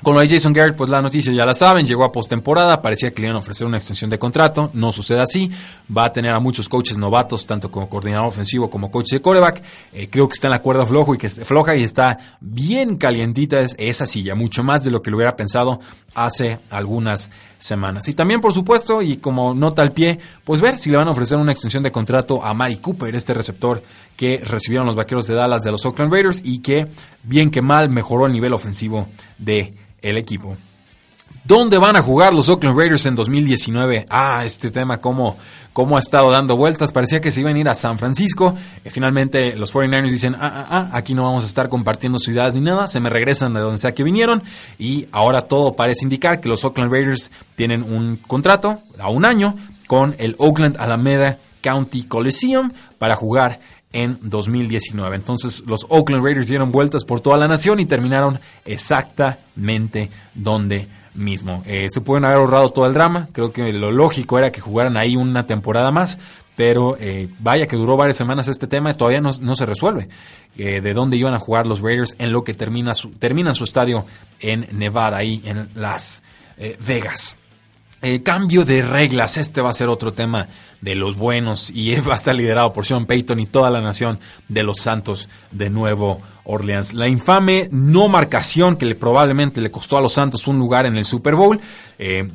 [0.00, 3.10] Con lo de Jason Garrett, pues la noticia ya la saben, llegó a postemporada, parecía
[3.10, 5.50] que le iban a ofrecer una extensión de contrato, no sucede así,
[5.94, 9.60] va a tener a muchos coaches novatos, tanto como coordinador ofensivo como coach de coreback,
[9.92, 13.58] eh, creo que está en la cuerda flojo y que floja y está bien calientita
[13.76, 15.80] esa silla, mucho más de lo que lo hubiera pensado
[16.14, 18.06] hace algunas semanas.
[18.06, 21.10] Y también, por supuesto, y como nota al pie, pues ver si le van a
[21.10, 23.82] ofrecer una extensión de contrato a Mari Cooper, este receptor
[24.16, 26.86] que recibieron los vaqueros de Dallas de los Oakland Raiders y que,
[27.24, 29.08] bien que mal, mejoró el nivel ofensivo
[29.38, 30.56] de el equipo.
[31.44, 34.06] ¿Dónde van a jugar los Oakland Raiders en 2019?
[34.10, 35.38] Ah, este tema cómo,
[35.72, 36.92] cómo ha estado dando vueltas.
[36.92, 38.54] Parecía que se iban a ir a San Francisco.
[38.84, 42.54] Eh, finalmente los 49ers dicen, ah, ah, ah, aquí no vamos a estar compartiendo ciudades
[42.54, 42.86] ni nada.
[42.86, 44.42] Se me regresan de donde sea que vinieron.
[44.78, 49.54] Y ahora todo parece indicar que los Oakland Raiders tienen un contrato a un año
[49.86, 53.60] con el Oakland Alameda County Coliseum para jugar
[53.92, 55.16] en 2019.
[55.16, 61.62] Entonces los Oakland Raiders dieron vueltas por toda la nación y terminaron exactamente donde mismo.
[61.66, 64.96] Eh, se pueden haber ahorrado todo el drama, creo que lo lógico era que jugaran
[64.96, 66.18] ahí una temporada más,
[66.56, 70.08] pero eh, vaya que duró varias semanas este tema y todavía no, se resuelve
[70.56, 73.64] eh, de dónde iban a jugar los Raiders en lo que termina su, terminan su
[73.64, 74.06] estadio
[74.40, 76.22] en Nevada, ahí en Las
[76.86, 77.38] Vegas.
[78.00, 80.48] Eh, cambio de reglas, este va a ser otro tema
[80.80, 84.20] de los buenos y va a estar liderado por Sean Payton y toda la nación
[84.48, 86.94] de los Santos de Nuevo Orleans.
[86.94, 90.96] La infame no marcación que le, probablemente le costó a los Santos un lugar en
[90.96, 91.60] el Super Bowl.
[91.98, 92.30] Eh,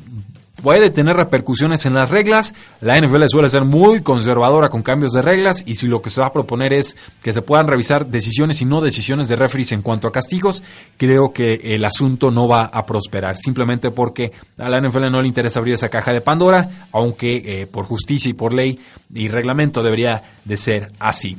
[0.64, 2.54] puede tener repercusiones en las reglas.
[2.80, 6.22] La NFL suele ser muy conservadora con cambios de reglas y si lo que se
[6.22, 9.82] va a proponer es que se puedan revisar decisiones y no decisiones de referees en
[9.82, 10.62] cuanto a castigos,
[10.96, 13.36] creo que el asunto no va a prosperar.
[13.36, 17.66] Simplemente porque a la NFL no le interesa abrir esa caja de Pandora, aunque eh,
[17.66, 18.80] por justicia y por ley
[19.12, 21.36] y reglamento debería de ser así.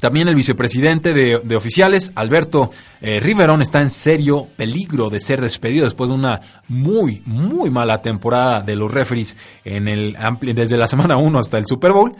[0.00, 5.84] También el vicepresidente de, oficiales, Alberto eh, Riverón, está en serio peligro de ser despedido
[5.84, 10.14] después de una muy, muy mala temporada de los referees en el,
[10.54, 12.14] desde la semana 1 hasta el Super Bowl.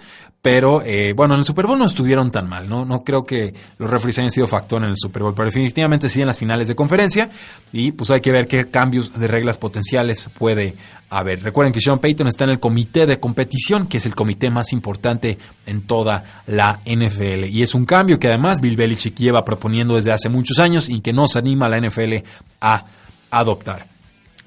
[0.46, 2.84] Pero eh, bueno, en el Super Bowl no estuvieron tan mal, ¿no?
[2.84, 6.20] No creo que los referees hayan sido factor en el Super Bowl, pero definitivamente sí
[6.20, 7.28] en las finales de conferencia.
[7.72, 10.76] Y pues hay que ver qué cambios de reglas potenciales puede
[11.10, 11.42] haber.
[11.42, 14.72] Recuerden que Sean Payton está en el comité de competición, que es el comité más
[14.72, 15.36] importante
[15.66, 17.44] en toda la NFL.
[17.66, 21.12] Es un cambio que además Bill Belichick lleva proponiendo desde hace muchos años y que
[21.12, 22.14] no se anima a la NFL
[22.60, 22.84] a
[23.30, 23.86] adoptar.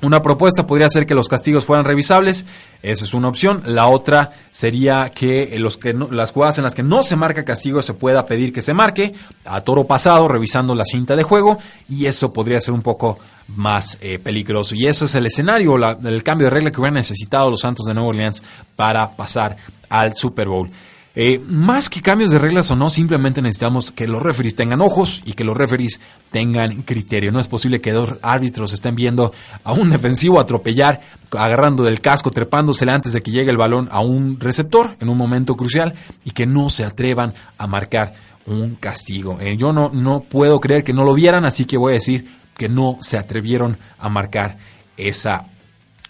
[0.01, 2.45] Una propuesta podría ser que los castigos fueran revisables,
[2.81, 3.61] esa es una opción.
[3.65, 7.81] La otra sería que, los que las jugadas en las que no se marca castigo
[7.81, 11.57] se pueda pedir que se marque a toro pasado, revisando la cinta de juego,
[11.89, 14.73] y eso podría ser un poco más eh, peligroso.
[14.73, 17.93] Y ese es el escenario, el cambio de regla que hubieran necesitado los Santos de
[17.93, 18.41] Nueva Orleans
[18.77, 19.57] para pasar
[19.89, 20.71] al Super Bowl.
[21.15, 25.21] Eh, más que cambios de reglas o no, simplemente necesitamos que los referees tengan ojos
[25.25, 25.99] y que los referees
[26.31, 27.31] tengan criterio.
[27.31, 32.29] No es posible que dos árbitros estén viendo a un defensivo atropellar, agarrando del casco,
[32.29, 36.31] trepándosele antes de que llegue el balón a un receptor en un momento crucial y
[36.31, 38.13] que no se atrevan a marcar
[38.45, 39.39] un castigo.
[39.41, 42.39] Eh, yo no, no puedo creer que no lo vieran, así que voy a decir
[42.55, 44.57] que no se atrevieron a marcar
[44.95, 45.45] esa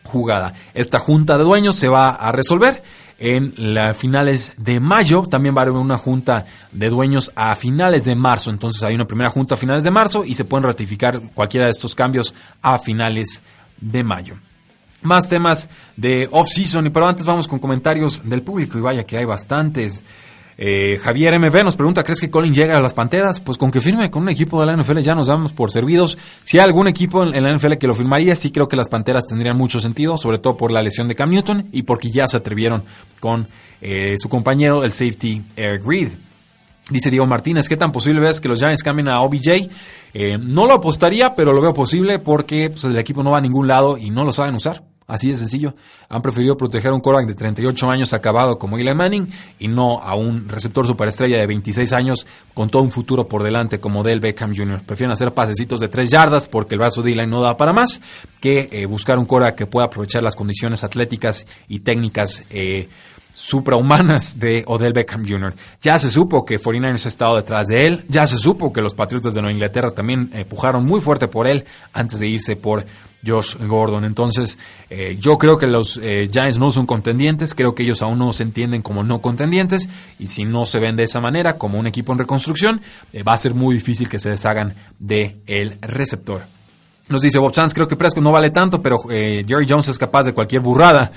[0.04, 0.54] jugada.
[0.74, 2.84] Esta junta de dueños se va a resolver
[3.20, 5.24] en las finales de mayo.
[5.24, 8.50] También va a haber una junta de dueños a finales de marzo.
[8.50, 11.72] Entonces hay una primera junta a finales de marzo y se pueden ratificar cualquiera de
[11.72, 13.42] estos cambios a finales
[13.80, 14.36] de mayo.
[15.02, 19.26] Más temas de off-season, pero antes vamos con comentarios del público y vaya que hay
[19.26, 20.04] bastantes.
[20.62, 23.40] Eh, Javier MV nos pregunta, ¿crees que Colin llega a las Panteras?
[23.40, 26.18] Pues con que firme con un equipo de la NFL ya nos damos por servidos.
[26.44, 29.26] Si hay algún equipo en, la NFL que lo firmaría, sí creo que las Panteras
[29.26, 32.36] tendrían mucho sentido, sobre todo por la lesión de Cam Newton y porque ya se
[32.36, 32.84] atrevieron
[33.22, 33.48] con
[33.80, 36.10] eh, su compañero, el safety Eric Reed.
[36.90, 39.70] Dice Diego Martínez, ¿qué tan posible ves que los Giants cambien a OBJ?
[40.14, 43.42] Eh, no lo apostaría, pero lo veo posible porque pues, el equipo no va a
[43.42, 44.84] ningún lado y no lo saben usar.
[45.10, 45.74] Así de sencillo.
[46.08, 49.98] Han preferido proteger a un quarterback de 38 años acabado como Eli Manning y no
[49.98, 54.20] a un receptor superestrella de 26 años con todo un futuro por delante como Del
[54.20, 54.84] Beckham Jr.
[54.84, 58.00] Prefieren hacer pasecitos de 3 yardas porque el brazo de Eli no da para más
[58.40, 62.88] que eh, buscar un quarterback que pueda aprovechar las condiciones atléticas y técnicas eh,
[63.40, 65.54] suprahumanas de Odell Beckham Jr.
[65.82, 68.94] Ya se supo que 49ers ha estado detrás de él, ya se supo que los
[68.94, 72.86] Patriotas de Nueva Inglaterra también empujaron muy fuerte por él antes de irse por
[73.26, 74.04] Josh Gordon.
[74.04, 74.58] Entonces,
[74.90, 78.34] eh, yo creo que los eh, Giants no son contendientes, creo que ellos aún no
[78.34, 79.88] se entienden como no contendientes,
[80.20, 82.82] y si no se ven de esa manera, como un equipo en reconstrucción,
[83.14, 86.42] eh, va a ser muy difícil que se deshagan de el receptor.
[87.08, 90.26] Nos dice Bob Sanz, creo que Prescott no vale tanto, pero Jerry Jones es capaz
[90.26, 91.12] de cualquier burrada.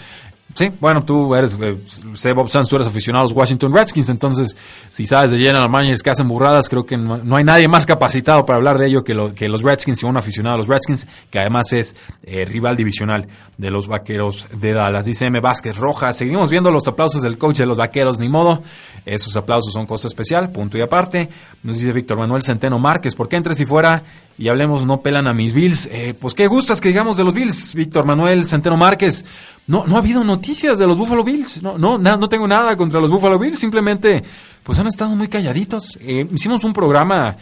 [0.55, 1.79] Sí, bueno, tú eres, eh,
[2.13, 4.55] sé Bob Sanz, tú eres aficionado a los Washington Redskins, entonces
[4.91, 8.45] si sabes de general managers que hacen burradas, creo que no, hay nadie más capacitado
[8.45, 11.07] para hablar de ello que, lo, que los Redskins y un aficionado a los Redskins,
[11.31, 15.07] que además es eh, rival divisional de los Vaqueros de Dallas.
[15.07, 15.41] Dice M.
[15.41, 18.63] Vázquez Rojas, seguimos viendo los aplausos del coach de los Vaqueros, ni modo,
[19.07, 21.31] esos aplausos son cosa especial, punto y aparte.
[21.63, 24.03] Nos dice Víctor Manuel Centeno Márquez, ¿por qué entre si fuera
[24.43, 25.89] y hablemos no pelan a mis Bills?
[25.93, 29.25] Eh, pues qué gustas que digamos de los Bills, Víctor Manuel Centeno Márquez.
[29.69, 31.63] No, no ha habido noticias de los Buffalo Bills.
[31.63, 33.61] No, no, no tengo nada contra los Buffalo Bills.
[33.61, 34.25] Simplemente,
[34.65, 35.97] pues han estado muy calladitos.
[36.01, 37.37] Eh, hicimos un programa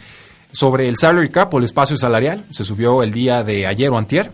[0.51, 2.45] sobre el salary cap o el espacio salarial.
[2.51, 4.31] Se subió el día de ayer o antier.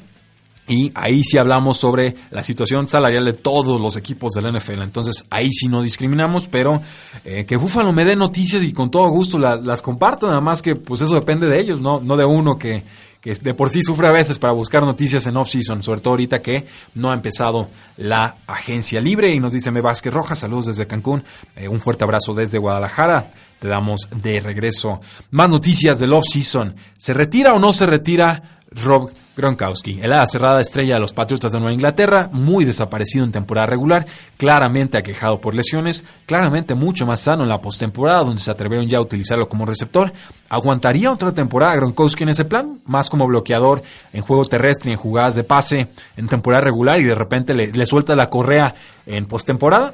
[0.68, 4.82] Y ahí sí hablamos sobre la situación salarial de todos los equipos de la NFL.
[4.82, 6.82] Entonces ahí sí no discriminamos, pero
[7.24, 10.28] eh, que Búfalo me dé noticias y con todo gusto las comparto.
[10.28, 12.84] Nada más que pues eso depende de ellos, no, no de uno que,
[13.22, 16.42] que de por sí sufre a veces para buscar noticias en off-season, sobre todo ahorita
[16.42, 19.34] que no ha empezado la agencia libre.
[19.34, 21.24] Y nos dice Me Vázquez Rojas, saludos desde Cancún,
[21.56, 23.32] eh, un fuerte abrazo desde Guadalajara.
[23.60, 25.00] Te damos de regreso
[25.32, 26.76] más noticias del off-season.
[26.98, 28.57] ¿Se retira o no se retira?
[28.72, 33.32] Rob Gronkowski, el ala cerrada estrella de los Patriotas de Nueva Inglaterra, muy desaparecido en
[33.32, 38.52] temporada regular, claramente aquejado por lesiones, claramente mucho más sano en la postemporada, donde se
[38.52, 40.12] atrevieron ya a utilizarlo como receptor.
[40.50, 42.82] ¿Aguantaría otra temporada Gronkowski en ese plan?
[42.86, 47.16] Más como bloqueador en juego terrestre en jugadas de pase en temporada regular y de
[47.16, 48.74] repente le, le suelta la correa
[49.06, 49.94] en postemporada.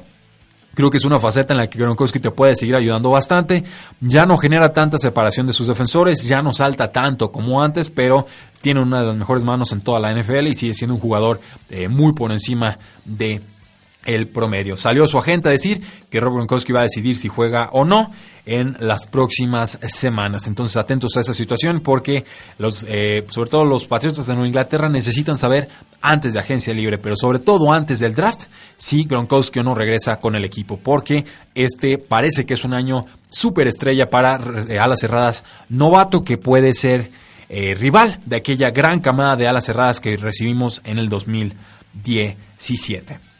[0.74, 3.64] Creo que es una faceta en la que Gronkowski te puede seguir ayudando bastante.
[4.00, 8.26] Ya no genera tanta separación de sus defensores, ya no salta tanto como antes, pero
[8.60, 11.40] tiene una de las mejores manos en toda la NFL y sigue siendo un jugador
[11.70, 13.40] eh, muy por encima de
[14.04, 14.76] el promedio.
[14.76, 18.10] Salió su agente a decir que Rob Gronkowski va a decidir si juega o no
[18.46, 20.46] en las próximas semanas.
[20.46, 22.24] Entonces atentos a esa situación porque
[22.58, 25.68] los, eh, sobre todo los Patriotas de Nueva Inglaterra necesitan saber
[26.02, 28.44] antes de agencia libre, pero sobre todo antes del draft,
[28.76, 33.06] si Gronkowski o no regresa con el equipo, porque este parece que es un año
[33.28, 34.38] súper estrella para
[34.68, 37.10] eh, alas cerradas novato que puede ser
[37.48, 43.33] eh, rival de aquella gran camada de alas cerradas que recibimos en el 2017.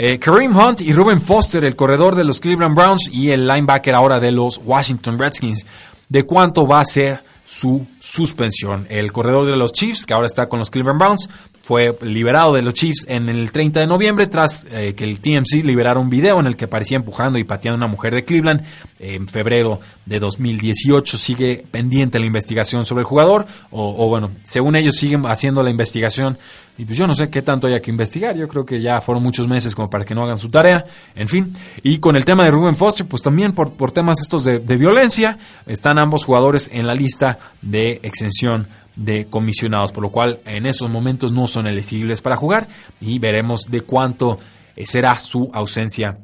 [0.00, 3.96] Eh, Kareem Hunt y Ruben Foster, el corredor de los Cleveland Browns y el linebacker
[3.96, 5.66] ahora de los Washington Redskins.
[6.08, 8.86] ¿De cuánto va a ser su suspensión?
[8.90, 11.28] El corredor de los Chiefs, que ahora está con los Cleveland Browns,
[11.68, 15.62] fue liberado de los Chiefs en el 30 de noviembre tras eh, que el TMC
[15.62, 18.64] liberara un video en el que aparecía empujando y pateando a una mujer de Cleveland.
[18.98, 24.76] En febrero de 2018 sigue pendiente la investigación sobre el jugador, o, o bueno, según
[24.76, 26.38] ellos siguen haciendo la investigación
[26.78, 28.34] y pues yo no sé qué tanto haya que investigar.
[28.34, 30.86] Yo creo que ya fueron muchos meses como para que no hagan su tarea.
[31.14, 31.52] En fin.
[31.82, 35.98] Y con el tema de Ruben Foster, pues también por, temas estos de violencia, están
[35.98, 41.32] ambos jugadores en la lista de exención de comisionados, por lo cual en esos momentos
[41.32, 42.68] no son elegibles para jugar
[43.00, 44.38] y veremos de cuánto
[44.76, 46.18] eh, será su ausencia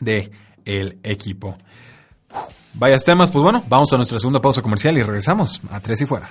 [0.00, 0.30] de
[0.64, 1.56] el equipo.
[2.74, 6.06] Vayas temas, pues bueno, vamos a nuestra segunda pausa comercial y regresamos a Tres y
[6.06, 6.30] Fuera.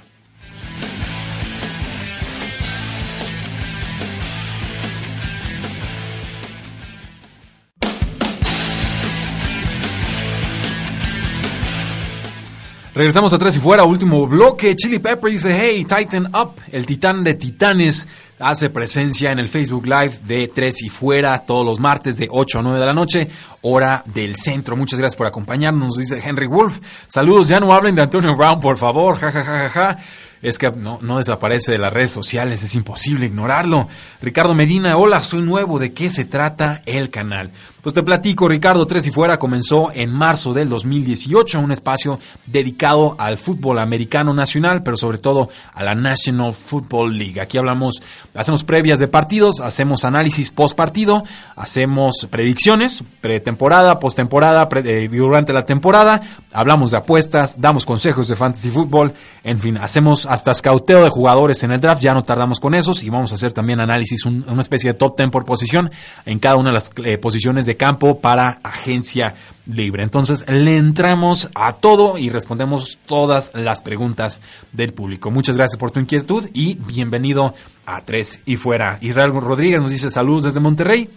[12.97, 14.75] Regresamos a Tres y Fuera, último bloque.
[14.75, 18.07] Chili Pepper dice, hey, Titan Up, el titán de titanes,
[18.39, 22.59] hace presencia en el Facebook Live de Tres y Fuera todos los martes de 8
[22.59, 23.27] a 9 de la noche,
[23.61, 24.75] hora del centro.
[24.75, 26.79] Muchas gracias por acompañarnos, dice Henry Wolf.
[27.07, 29.97] Saludos, ya no hablen de Antonio Brown, por favor, ja, ja, ja, ja, ja
[30.41, 33.87] es que no, no desaparece de las redes sociales, es imposible ignorarlo.
[34.21, 37.51] Ricardo Medina, hola, soy nuevo, ¿de qué se trata el canal?
[37.81, 43.15] Pues te platico, Ricardo Tres y Fuera comenzó en marzo del 2018, un espacio dedicado
[43.17, 47.41] al fútbol americano nacional, pero sobre todo a la National Football League.
[47.41, 48.01] Aquí hablamos,
[48.37, 51.23] hacemos previas de partidos, hacemos análisis post partido,
[51.55, 56.21] hacemos predicciones, pretemporada, postemporada, pre, eh, durante la temporada,
[56.53, 61.63] hablamos de apuestas, damos consejos de fantasy fútbol, en fin, hacemos hasta scouteo de jugadores
[61.63, 64.61] en el draft, ya no tardamos con esos y vamos a hacer también análisis, una
[64.61, 65.91] especie de top 10 por posición
[66.25, 69.33] en cada una de las eh, posiciones de campo para agencia
[69.65, 70.03] libre.
[70.03, 75.31] Entonces le entramos a todo y respondemos todas las preguntas del público.
[75.31, 77.53] Muchas gracias por tu inquietud y bienvenido
[77.87, 78.99] a Tres y Fuera.
[79.01, 81.09] Israel Rodríguez nos dice saludos desde Monterrey.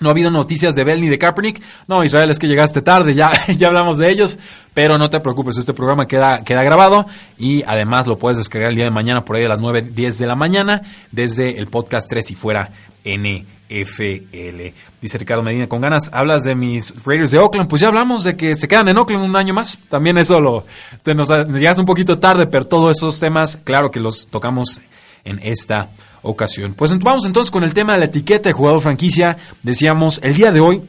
[0.00, 1.62] No ha habido noticias de Bell ni de Kaepernick.
[1.86, 4.38] No, Israel, es que llegaste tarde, ya, ya hablamos de ellos.
[4.72, 8.76] Pero no te preocupes, este programa queda, queda grabado y además lo puedes descargar el
[8.76, 12.08] día de mañana por ahí a las 9, 10 de la mañana desde el podcast
[12.08, 12.70] 3 y fuera
[13.04, 14.72] NFL.
[15.00, 17.68] Dice Ricardo Medina, con ganas, hablas de mis Raiders de Oakland.
[17.68, 19.78] Pues ya hablamos de que se quedan en Oakland un año más.
[19.88, 20.64] También eso lo,
[21.02, 24.80] te nos llegas un poquito tarde, pero todos esos temas, claro que los tocamos
[25.24, 25.90] en esta
[26.22, 26.74] ocasión.
[26.74, 29.36] Pues vamos entonces con el tema de la etiqueta de jugador franquicia.
[29.62, 30.82] Decíamos, el día de hoy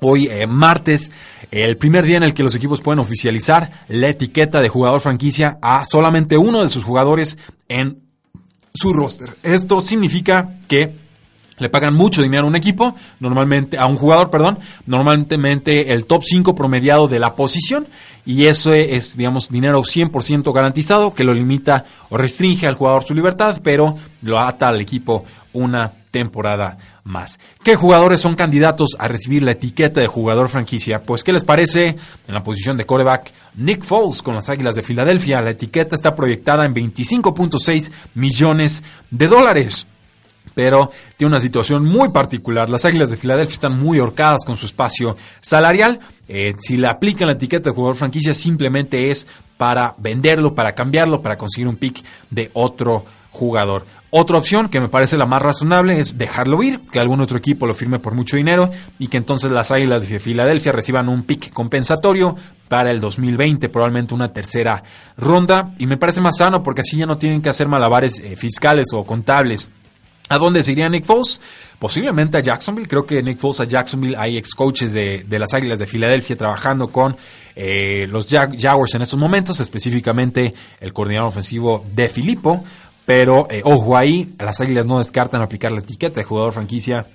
[0.00, 1.10] Hoy, eh, martes,
[1.50, 5.58] el primer día en el que los equipos pueden oficializar la etiqueta de jugador franquicia
[5.62, 8.02] a solamente uno de sus jugadores en
[8.74, 9.34] su roster.
[9.42, 10.94] Esto significa que
[11.58, 16.22] le pagan mucho dinero a un equipo, normalmente, a un jugador, perdón, normalmente el top
[16.24, 17.86] 5 promediado de la posición,
[18.26, 23.14] y eso es, digamos, dinero 100% garantizado, que lo limita o restringe al jugador su
[23.14, 27.38] libertad, pero lo ata al equipo una temporada más.
[27.62, 31.00] ¿Qué jugadores son candidatos a recibir la etiqueta de jugador franquicia?
[31.00, 33.32] Pues, ¿qué les parece en la posición de coreback?
[33.56, 35.40] Nick Foles con las Águilas de Filadelfia.
[35.40, 39.86] La etiqueta está proyectada en 25.6 millones de dólares
[40.54, 42.70] pero tiene una situación muy particular.
[42.70, 46.00] Las Águilas de Filadelfia están muy horcadas con su espacio salarial.
[46.28, 49.26] Eh, si le aplican la etiqueta de jugador franquicia, simplemente es
[49.56, 53.84] para venderlo, para cambiarlo, para conseguir un pick de otro jugador.
[54.16, 57.66] Otra opción que me parece la más razonable es dejarlo ir, que algún otro equipo
[57.66, 61.52] lo firme por mucho dinero y que entonces las Águilas de Filadelfia reciban un pick
[61.52, 62.36] compensatorio
[62.68, 64.84] para el 2020, probablemente una tercera
[65.16, 65.74] ronda.
[65.78, 68.86] Y me parece más sano porque así ya no tienen que hacer malabares eh, fiscales
[68.92, 69.68] o contables
[70.30, 71.40] ¿A dónde se iría Nick Foles?
[71.78, 72.88] Posiblemente a Jacksonville.
[72.88, 76.88] Creo que Nick Foles a Jacksonville hay ex coaches de, las Águilas de Filadelfia trabajando
[76.88, 77.16] con
[77.54, 82.64] eh, los Jaguars en estos momentos, específicamente el coordinador ofensivo de Filippo.
[83.04, 87.06] Pero eh, ojo ahí, las Águilas no descartan aplicar la etiqueta de jugador franquicia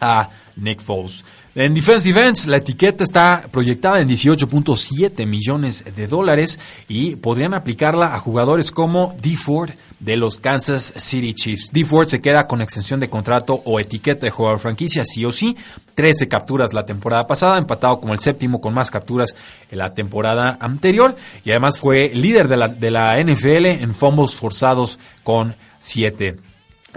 [0.00, 1.24] a Nick Foles.
[1.60, 8.14] En Defensive Ends, la etiqueta está proyectada en 18.7 millones de dólares y podrían aplicarla
[8.14, 9.34] a jugadores como D.
[9.34, 11.70] Ford de los Kansas City Chiefs.
[11.72, 11.84] D.
[11.84, 15.56] Ford se queda con extensión de contrato o etiqueta de jugador franquicia, sí o sí.
[15.96, 19.34] 13 capturas la temporada pasada, empatado como el séptimo con más capturas
[19.68, 21.16] en la temporada anterior.
[21.44, 26.36] Y además fue líder de la, de la NFL en fumbles forzados con 7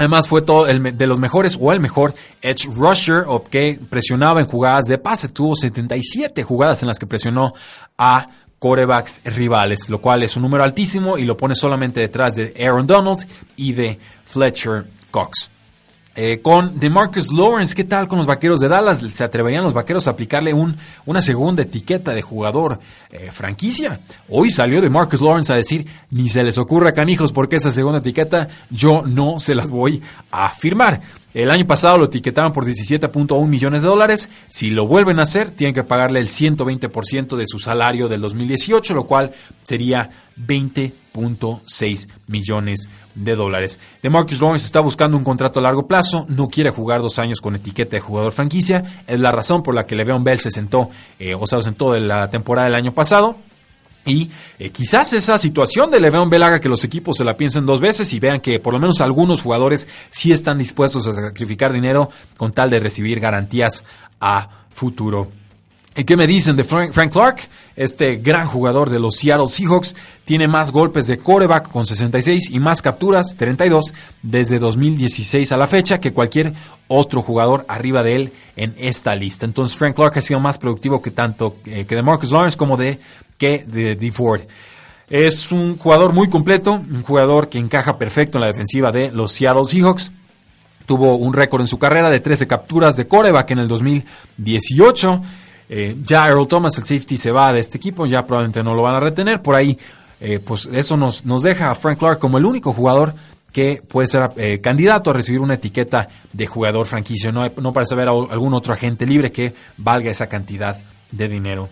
[0.01, 4.47] Además fue todo el de los mejores o el mejor edge rusher que presionaba en
[4.47, 5.29] jugadas de pase.
[5.29, 7.53] Tuvo 77 jugadas en las que presionó
[7.99, 8.27] a
[8.57, 12.87] corebacks rivales, lo cual es un número altísimo y lo pone solamente detrás de Aaron
[12.87, 13.27] Donald
[13.57, 15.51] y de Fletcher Cox.
[16.13, 18.99] Eh, con DeMarcus Lawrence, ¿qué tal con los vaqueros de Dallas?
[18.99, 22.81] ¿Se atreverían los vaqueros a aplicarle un, una segunda etiqueta de jugador
[23.11, 24.01] eh, franquicia?
[24.27, 28.49] Hoy salió DeMarcus Lawrence a decir: ni se les ocurra, canijos, porque esa segunda etiqueta
[28.69, 30.01] yo no se las voy
[30.31, 30.99] a firmar.
[31.33, 34.29] El año pasado lo etiquetaron por 17.1 millones de dólares.
[34.49, 38.93] Si lo vuelven a hacer, tienen que pagarle el 120% de su salario del 2018,
[38.93, 39.31] lo cual
[39.63, 43.79] sería 20.6 millones de dólares.
[44.01, 47.39] De Marcus Lawrence está buscando un contrato a largo plazo, no quiere jugar dos años
[47.39, 49.03] con etiqueta de jugador franquicia.
[49.07, 52.07] Es la razón por la que Le'Veon Bell se sentó, eh, o sea, sentó en
[52.07, 53.37] la temporada del año pasado.
[54.05, 57.79] Y eh, quizás esa situación de Le'Veon Bell que los equipos se la piensen dos
[57.79, 62.09] veces y vean que por lo menos algunos jugadores sí están dispuestos a sacrificar dinero
[62.37, 63.83] con tal de recibir garantías
[64.19, 65.40] a futuro.
[65.93, 67.49] ¿Y qué me dicen de Frank, Clark?
[67.75, 72.59] Este gran jugador de los Seattle Seahawks tiene más golpes de coreback con 66 y
[72.59, 76.53] más capturas, 32, desde 2016 a la fecha que cualquier
[76.87, 79.45] otro jugador arriba de él en esta lista.
[79.45, 82.77] Entonces Frank Clark ha sido más productivo que tanto eh, que de Marcus Lawrence como
[82.77, 82.97] de
[83.37, 84.13] que de D.
[84.13, 84.41] Ford.
[85.09, 89.33] Es un jugador muy completo, un jugador que encaja perfecto en la defensiva de los
[89.33, 90.13] Seattle Seahawks.
[90.85, 95.21] Tuvo un récord en su carrera de 13 capturas de coreback en el 2018
[95.73, 98.81] eh, ya Earl Thomas, el safety, se va de este equipo, ya probablemente no lo
[98.81, 99.41] van a retener.
[99.41, 99.77] Por ahí,
[100.19, 103.13] eh, pues eso nos, nos deja a Frank Clark como el único jugador
[103.53, 107.31] que puede ser eh, candidato a recibir una etiqueta de jugador franquicio.
[107.31, 110.77] No, parece haber algún otro agente libre que valga esa cantidad
[111.09, 111.69] de dinero.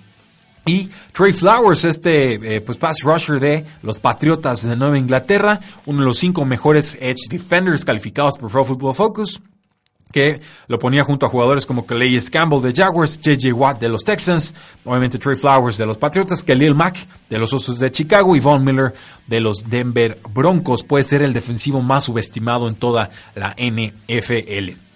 [0.66, 6.06] Y Trey Flowers, este pues pass rusher de los Patriotas de Nueva Inglaterra, uno de
[6.06, 9.42] los cinco mejores edge defenders calificados por Pro Football Focus
[10.12, 13.54] que lo ponía junto a jugadores como Calais Campbell de Jaguars, J.J.
[13.54, 14.54] Watt de los Texans,
[14.84, 18.64] obviamente Trey Flowers de los Patriotas, Khalil Mack de los Osos de Chicago y Von
[18.64, 18.94] Miller
[19.28, 20.84] de los Denver Broncos.
[20.84, 24.89] Puede ser el defensivo más subestimado en toda la NFL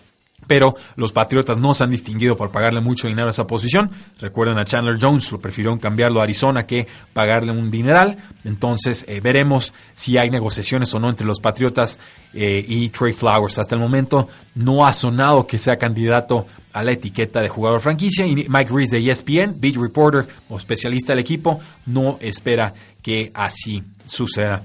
[0.48, 3.92] pero los Patriotas no se han distinguido por pagarle mucho dinero a esa posición.
[4.20, 8.18] Recuerden a Chandler Jones, lo prefirieron cambiarlo a Arizona que pagarle un dineral.
[8.44, 12.00] Entonces eh, veremos si hay negociaciones o no entre los Patriotas
[12.34, 13.60] eh, y Trey Flowers.
[13.60, 18.26] Hasta el momento no ha sonado que sea candidato a la etiqueta de jugador franquicia
[18.26, 23.84] y Mike Reese de ESPN, beat reporter o especialista del equipo, no espera que así
[24.06, 24.64] suceda.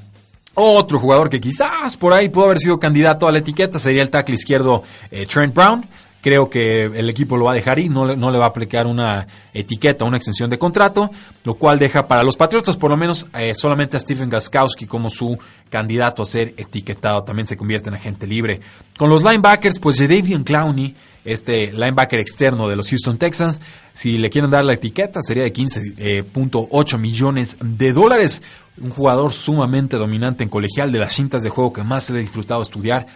[0.60, 4.10] Otro jugador que quizás por ahí pudo haber sido candidato a la etiqueta sería el
[4.10, 5.86] tackle izquierdo eh, Trent Brown,
[6.20, 8.48] Creo que el equipo lo va a dejar y no le, no le va a
[8.48, 11.10] aplicar una etiqueta, una extensión de contrato,
[11.44, 15.10] lo cual deja para los Patriotas por lo menos eh, solamente a Stephen Gaskowski como
[15.10, 15.38] su
[15.70, 17.22] candidato a ser etiquetado.
[17.22, 18.60] También se convierte en agente libre.
[18.96, 20.94] Con los linebackers, pues Davian Clowney,
[21.24, 23.60] este linebacker externo de los Houston Texans,
[23.94, 28.42] si le quieren dar la etiqueta sería de 15.8 eh, millones de dólares.
[28.80, 32.20] Un jugador sumamente dominante en colegial, de las cintas de juego que más se le
[32.20, 33.06] ha disfrutado estudiar,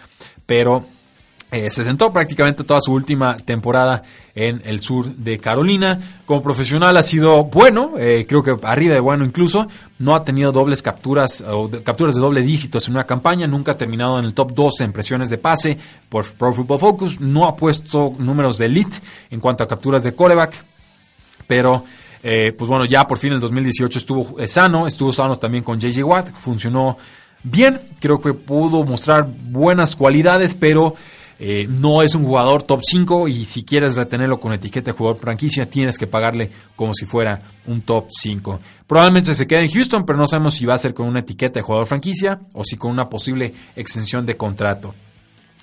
[0.45, 0.85] pero
[1.53, 4.01] eh, se sentó prácticamente toda su última temporada
[4.33, 5.99] en el sur de Carolina.
[6.25, 9.67] Como profesional ha sido bueno, eh, creo que arriba de bueno incluso.
[9.99, 13.45] No ha tenido dobles capturas o capturas de doble dígitos en una campaña.
[13.45, 15.77] Nunca ha terminado en el top 12 en presiones de pase
[16.09, 17.19] por Pro Football Focus.
[17.19, 18.97] No ha puesto números de elite
[19.29, 20.55] en cuanto a capturas de coreback.
[21.45, 21.83] Pero
[22.23, 24.87] eh, pues bueno, ya por fin el 2018 estuvo sano.
[24.87, 26.31] Estuvo sano también con JJ Watt.
[26.31, 26.97] Funcionó
[27.43, 27.79] bien.
[27.99, 30.95] Creo que pudo mostrar buenas cualidades, pero
[31.39, 35.19] eh, no es un jugador top 5 y si quieres retenerlo con etiqueta de jugador
[35.19, 38.59] franquicia tienes que pagarle como si fuera un top 5.
[38.87, 41.59] Probablemente se quede en Houston, pero no sabemos si va a ser con una etiqueta
[41.59, 44.93] de jugador franquicia o si con una posible extensión de contrato.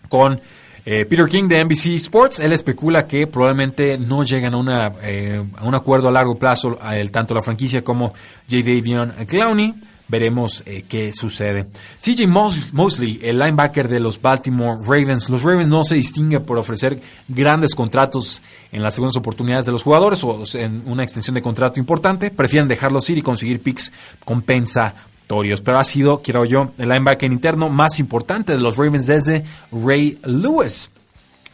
[0.08, 0.40] Con
[0.84, 5.44] eh, Peter King de NBC Sports, él especula que probablemente no llegan a, una, eh,
[5.56, 6.78] a un acuerdo a largo plazo
[7.12, 8.12] tanto la franquicia como
[8.50, 8.62] J.
[8.64, 9.74] Davion Clowney
[10.10, 11.66] veremos eh, qué sucede.
[12.00, 15.30] CJ Mosley, el linebacker de los Baltimore Ravens.
[15.30, 18.42] Los Ravens no se distinguen por ofrecer grandes contratos
[18.72, 22.30] en las segundas oportunidades de los jugadores o en una extensión de contrato importante.
[22.30, 23.92] Prefieren dejarlos ir y conseguir picks
[24.24, 25.60] compensatorios.
[25.60, 30.18] Pero ha sido, quiero yo, el linebacker interno más importante de los Ravens desde Ray
[30.24, 30.90] Lewis.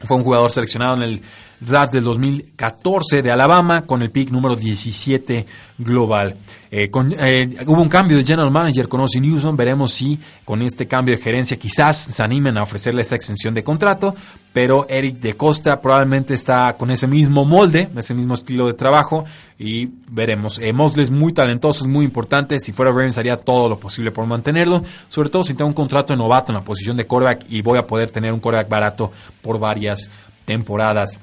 [0.05, 1.23] Fue un jugador seleccionado en el
[1.61, 5.47] draft del 2014 de Alabama con el pick número 17
[5.79, 6.37] global.
[6.71, 9.57] Eh, eh, hubo un cambio de general manager con Ozzy Newsom.
[9.57, 13.65] Veremos si con este cambio de gerencia quizás se animen a ofrecerle esa extensión de
[13.65, 14.15] contrato.
[14.53, 19.25] Pero Eric de Costa probablemente está con ese mismo molde, ese mismo estilo de trabajo.
[19.59, 20.59] Y veremos.
[20.59, 22.59] Eh, Mosley es muy talentoso, es muy importante.
[22.61, 24.83] Si fuera Ravens haría todo lo posible por mantenerlo.
[25.09, 27.79] Sobre todo si tengo un contrato de novato en la posición de coreback y voy
[27.79, 30.11] a poder tener un coreback barato por varias
[30.45, 31.21] temporadas.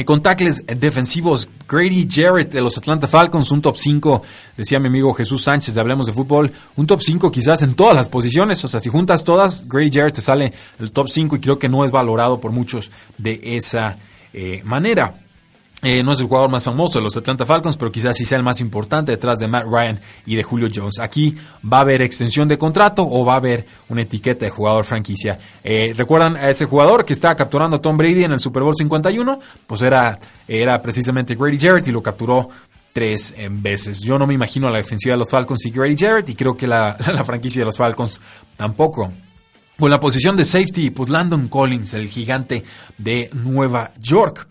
[0.00, 4.22] Eh, con tackles defensivos, Grady Jarrett de los Atlanta Falcons, un top 5,
[4.56, 7.94] decía mi amigo Jesús Sánchez de Hablemos de Fútbol, un top 5 quizás en todas
[7.94, 11.40] las posiciones, o sea, si juntas todas, Grady Jarrett te sale el top 5 y
[11.40, 13.98] creo que no es valorado por muchos de esa
[14.32, 15.20] eh, manera.
[15.82, 18.36] Eh, no es el jugador más famoso de los Atlanta Falcons, pero quizás sí sea
[18.36, 20.98] el más importante detrás de Matt Ryan y de Julio Jones.
[20.98, 24.84] Aquí va a haber extensión de contrato o va a haber una etiqueta de jugador
[24.84, 25.38] franquicia.
[25.64, 28.74] Eh, ¿Recuerdan a ese jugador que estaba capturando a Tom Brady en el Super Bowl
[28.76, 29.38] 51?
[29.66, 32.48] Pues era, era precisamente Grady Jarrett y lo capturó
[32.92, 34.00] tres veces.
[34.00, 36.66] Yo no me imagino la defensiva de los Falcons y Grady Jarrett y creo que
[36.66, 38.20] la, la franquicia de los Falcons
[38.56, 39.10] tampoco.
[39.78, 42.62] Con la posición de safety, pues Landon Collins, el gigante
[42.98, 44.46] de Nueva York.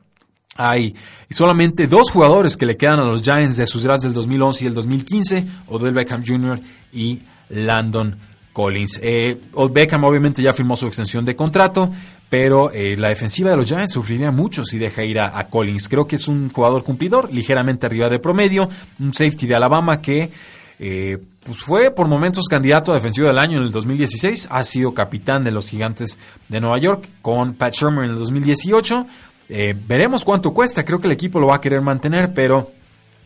[0.61, 0.93] Hay
[1.29, 4.67] solamente dos jugadores que le quedan a los Giants de sus drafts del 2011 y
[4.67, 6.59] el 2015, Odell Beckham Jr.
[6.91, 8.17] y Landon
[8.51, 8.99] Collins.
[9.01, 9.39] Eh,
[9.71, 11.89] Beckham obviamente ya firmó su extensión de contrato,
[12.27, 15.87] pero eh, la defensiva de los Giants sufriría mucho si deja ir a, Collins.
[15.87, 20.29] Creo que es un jugador cumplidor, ligeramente arriba de promedio, un safety de Alabama que
[20.77, 24.93] eh, pues fue por momentos candidato a defensivo del año en el 2016, ha sido
[24.93, 29.07] capitán de los Gigantes de Nueva York con Pat Shermer en el 2018
[29.49, 30.85] eh, veremos cuánto cuesta.
[30.85, 32.71] Creo que el equipo lo va a querer mantener, pero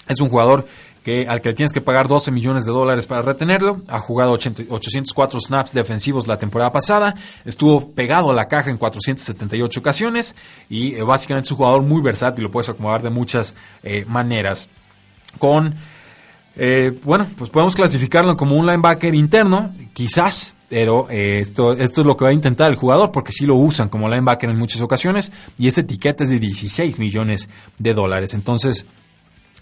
[0.07, 0.65] es un jugador
[1.03, 3.81] que, al que le tienes que pagar 12 millones de dólares para retenerlo.
[3.89, 7.13] Ha jugado 804 snaps defensivos la temporada pasada.
[7.43, 10.35] Estuvo pegado a la caja en 478 ocasiones.
[10.69, 12.45] Y eh, básicamente es un jugador muy versátil.
[12.45, 13.53] Lo puedes acomodar de muchas
[13.83, 14.69] eh, maneras.
[15.39, 15.75] Con.
[17.03, 19.73] bueno, pues podemos clasificarlo como un linebacker interno.
[19.93, 23.45] Quizás pero eh, esto, esto es lo que va a intentar el jugador porque sí
[23.45, 27.47] lo usan como linebacker en muchas ocasiones y esa etiqueta es de 16 millones
[27.77, 28.33] de dólares.
[28.33, 28.83] Entonces,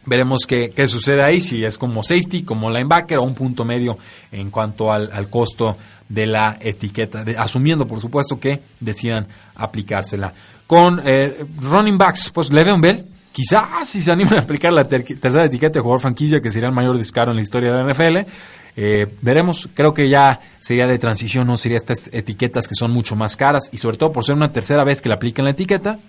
[0.06, 3.98] veremos qué, qué sucede ahí, si es como safety, como linebacker o un punto medio
[4.32, 5.76] en cuanto al, costo
[6.08, 10.34] de la etiqueta, asumiendo por supuesto que decidan aplicársela.
[10.66, 15.44] Con eh, running backs, pues Le'Veon Bell, quizás si se animan a aplicar la tercera
[15.44, 18.30] etiqueta de jugador franquicia, que sería el mayor descaro en la historia de la NFL,
[18.76, 23.16] eh, veremos, creo que ya sería de transición, no sería estas etiquetas que son mucho
[23.16, 26.00] más caras y sobre todo por ser una tercera vez que le aplican la etiqueta,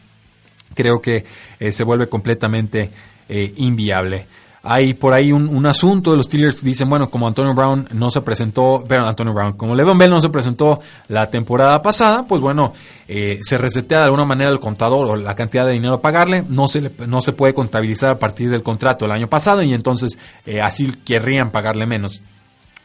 [0.74, 1.24] creo que
[1.58, 2.90] eh, se vuelve completamente
[3.28, 4.26] eh, inviable.
[4.64, 8.20] Hay por ahí un, asunto de los Steelers, dicen, bueno, como Antonio Brown no se
[8.20, 12.72] presentó, pero Antonio Brown, como Levon Bell no se presentó la temporada pasada, pues bueno,
[13.08, 16.68] se resetea de alguna manera el contador o la cantidad de dinero a pagarle, no
[16.68, 20.16] se, no se puede contabilizar a partir del contrato del año pasado y entonces
[20.62, 22.22] así querrían pagarle menos.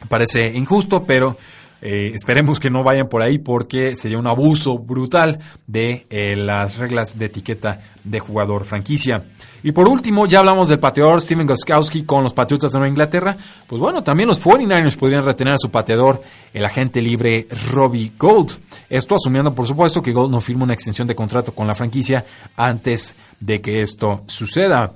[0.09, 1.37] Parece injusto, pero
[1.79, 6.77] Eh, esperemos que no vayan por ahí porque sería un abuso brutal de eh, las
[6.77, 9.25] reglas de etiqueta de jugador franquicia.
[9.61, 13.37] Y por último, ya hablamos del pateador Steven Goskowski con los Patriotas de Nueva Inglaterra.
[13.67, 16.21] Pues bueno, también los 49ers podrían retener a su pateador,
[16.53, 18.53] el agente libre Robbie Gold.
[18.89, 22.25] Esto asumiendo, por supuesto, que Gold no firma una extensión de contrato con la franquicia
[22.55, 24.93] antes de que esto suceda.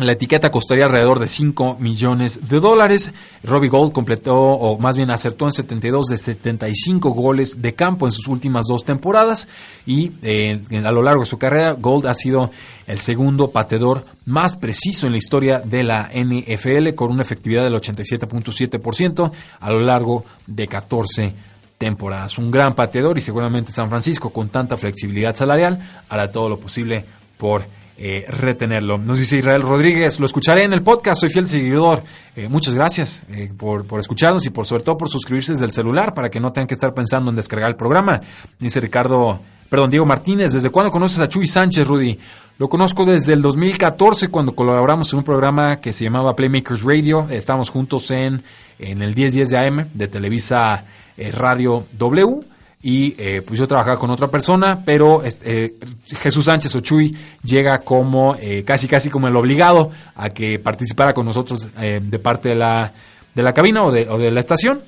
[0.00, 3.12] La etiqueta costaría alrededor de 5 millones de dólares.
[3.42, 8.10] Robbie Gold completó, o más bien acertó en 72 de 75 goles de campo en
[8.10, 9.46] sus últimas dos temporadas.
[9.84, 12.50] Y eh, a lo largo de su carrera, Gold ha sido
[12.86, 17.74] el segundo pateador más preciso en la historia de la NFL, con una efectividad del
[17.74, 19.30] 87.7%
[19.60, 21.34] a lo largo de 14
[21.76, 22.38] temporadas.
[22.38, 25.78] Un gran pateador y seguramente San Francisco, con tanta flexibilidad salarial,
[26.08, 27.04] hará todo lo posible
[27.36, 27.64] por
[28.02, 28.96] eh, retenerlo.
[28.96, 32.02] Nos dice Israel Rodríguez, lo escucharé en el podcast, soy fiel seguidor.
[32.34, 35.72] Eh, muchas gracias eh, por, por, escucharnos y por sobre todo por suscribirse desde el
[35.72, 38.18] celular para que no tengan que estar pensando en descargar el programa.
[38.58, 39.38] Dice Ricardo,
[39.68, 42.18] perdón, Diego Martínez, ¿desde cuándo conoces a Chuy Sánchez, Rudy?
[42.56, 47.28] Lo conozco desde el 2014 cuando colaboramos en un programa que se llamaba Playmakers Radio.
[47.28, 48.42] Estábamos juntos en,
[48.78, 50.86] en el 1010 de AM de Televisa
[51.34, 52.49] Radio W
[52.82, 55.74] y eh, pues yo trabajaba con otra persona, pero eh,
[56.06, 61.26] Jesús Sánchez Ochuy llega como eh, casi casi como el obligado a que participara con
[61.26, 62.92] nosotros de parte de la,
[63.34, 64.82] de la cabina o de, o de la estación.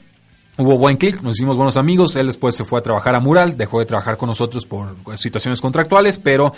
[0.59, 3.57] Hubo buen clic, nos hicimos buenos amigos, él después se fue a trabajar a Mural,
[3.57, 6.53] dejó de trabajar con nosotros por situaciones contractuales, pero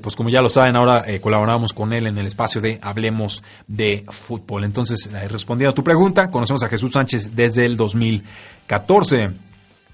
[0.00, 4.04] pues como ya lo saben, ahora colaboramos con él en el espacio de Hablemos de
[4.08, 4.62] Fútbol.
[4.62, 9.30] Entonces, respondiendo a tu pregunta, conocemos a Jesús Sánchez desde el 2014.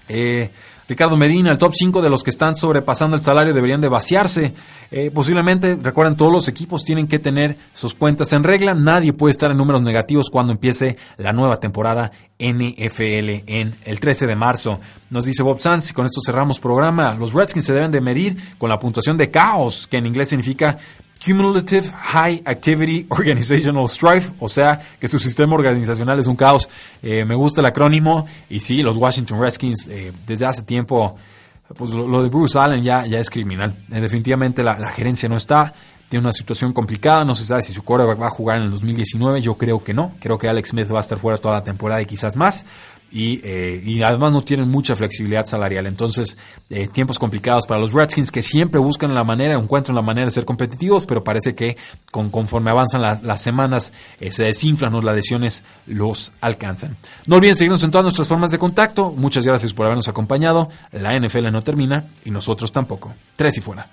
[0.09, 0.49] Eh,
[0.87, 4.53] Ricardo Medina, el top 5 de los que están sobrepasando el salario deberían de vaciarse.
[4.89, 8.73] Eh, posiblemente, recuerden, todos los equipos tienen que tener sus cuentas en regla.
[8.73, 14.27] Nadie puede estar en números negativos cuando empiece la nueva temporada NFL en el 13
[14.27, 14.79] de marzo.
[15.09, 17.15] Nos dice Bob Sanz, y con esto cerramos programa.
[17.15, 20.77] Los Redskins se deben de medir con la puntuación de caos, que en inglés significa
[21.19, 26.69] Cumulative High Activity Organizational Strife, o sea que su sistema organizacional es un caos.
[27.01, 31.15] Eh, me gusta el acrónimo y sí, los Washington Redskins eh, desde hace tiempo,
[31.75, 33.75] pues lo, de Bruce Allen ya, ya es criminal.
[33.91, 35.73] Eh, definitivamente la, la, gerencia no está,
[36.09, 38.71] tiene una situación complicada, no se sabe si su core va a jugar en el
[38.71, 41.63] 2019, yo creo que no, creo que Alex Smith va a estar fuera toda la
[41.63, 42.65] temporada y quizás más
[43.11, 45.87] y, eh, y, además no tienen mucha flexibilidad salarial.
[45.87, 46.37] Entonces,
[46.69, 50.31] eh, tiempos complicados para los Redskins que siempre buscan la manera, encuentran la manera de
[50.31, 51.77] ser competitivos, pero parece que
[52.11, 56.97] con, conforme avanzan las semanas eh, se desinflan o las lesiones los alcanzan.
[57.27, 59.11] No olviden seguirnos en todas nuestras formas de contacto.
[59.11, 60.69] Muchas gracias por habernos acompañado.
[60.91, 63.13] La NFL no termina y nosotros tampoco.
[63.35, 63.89] Tres y fuera.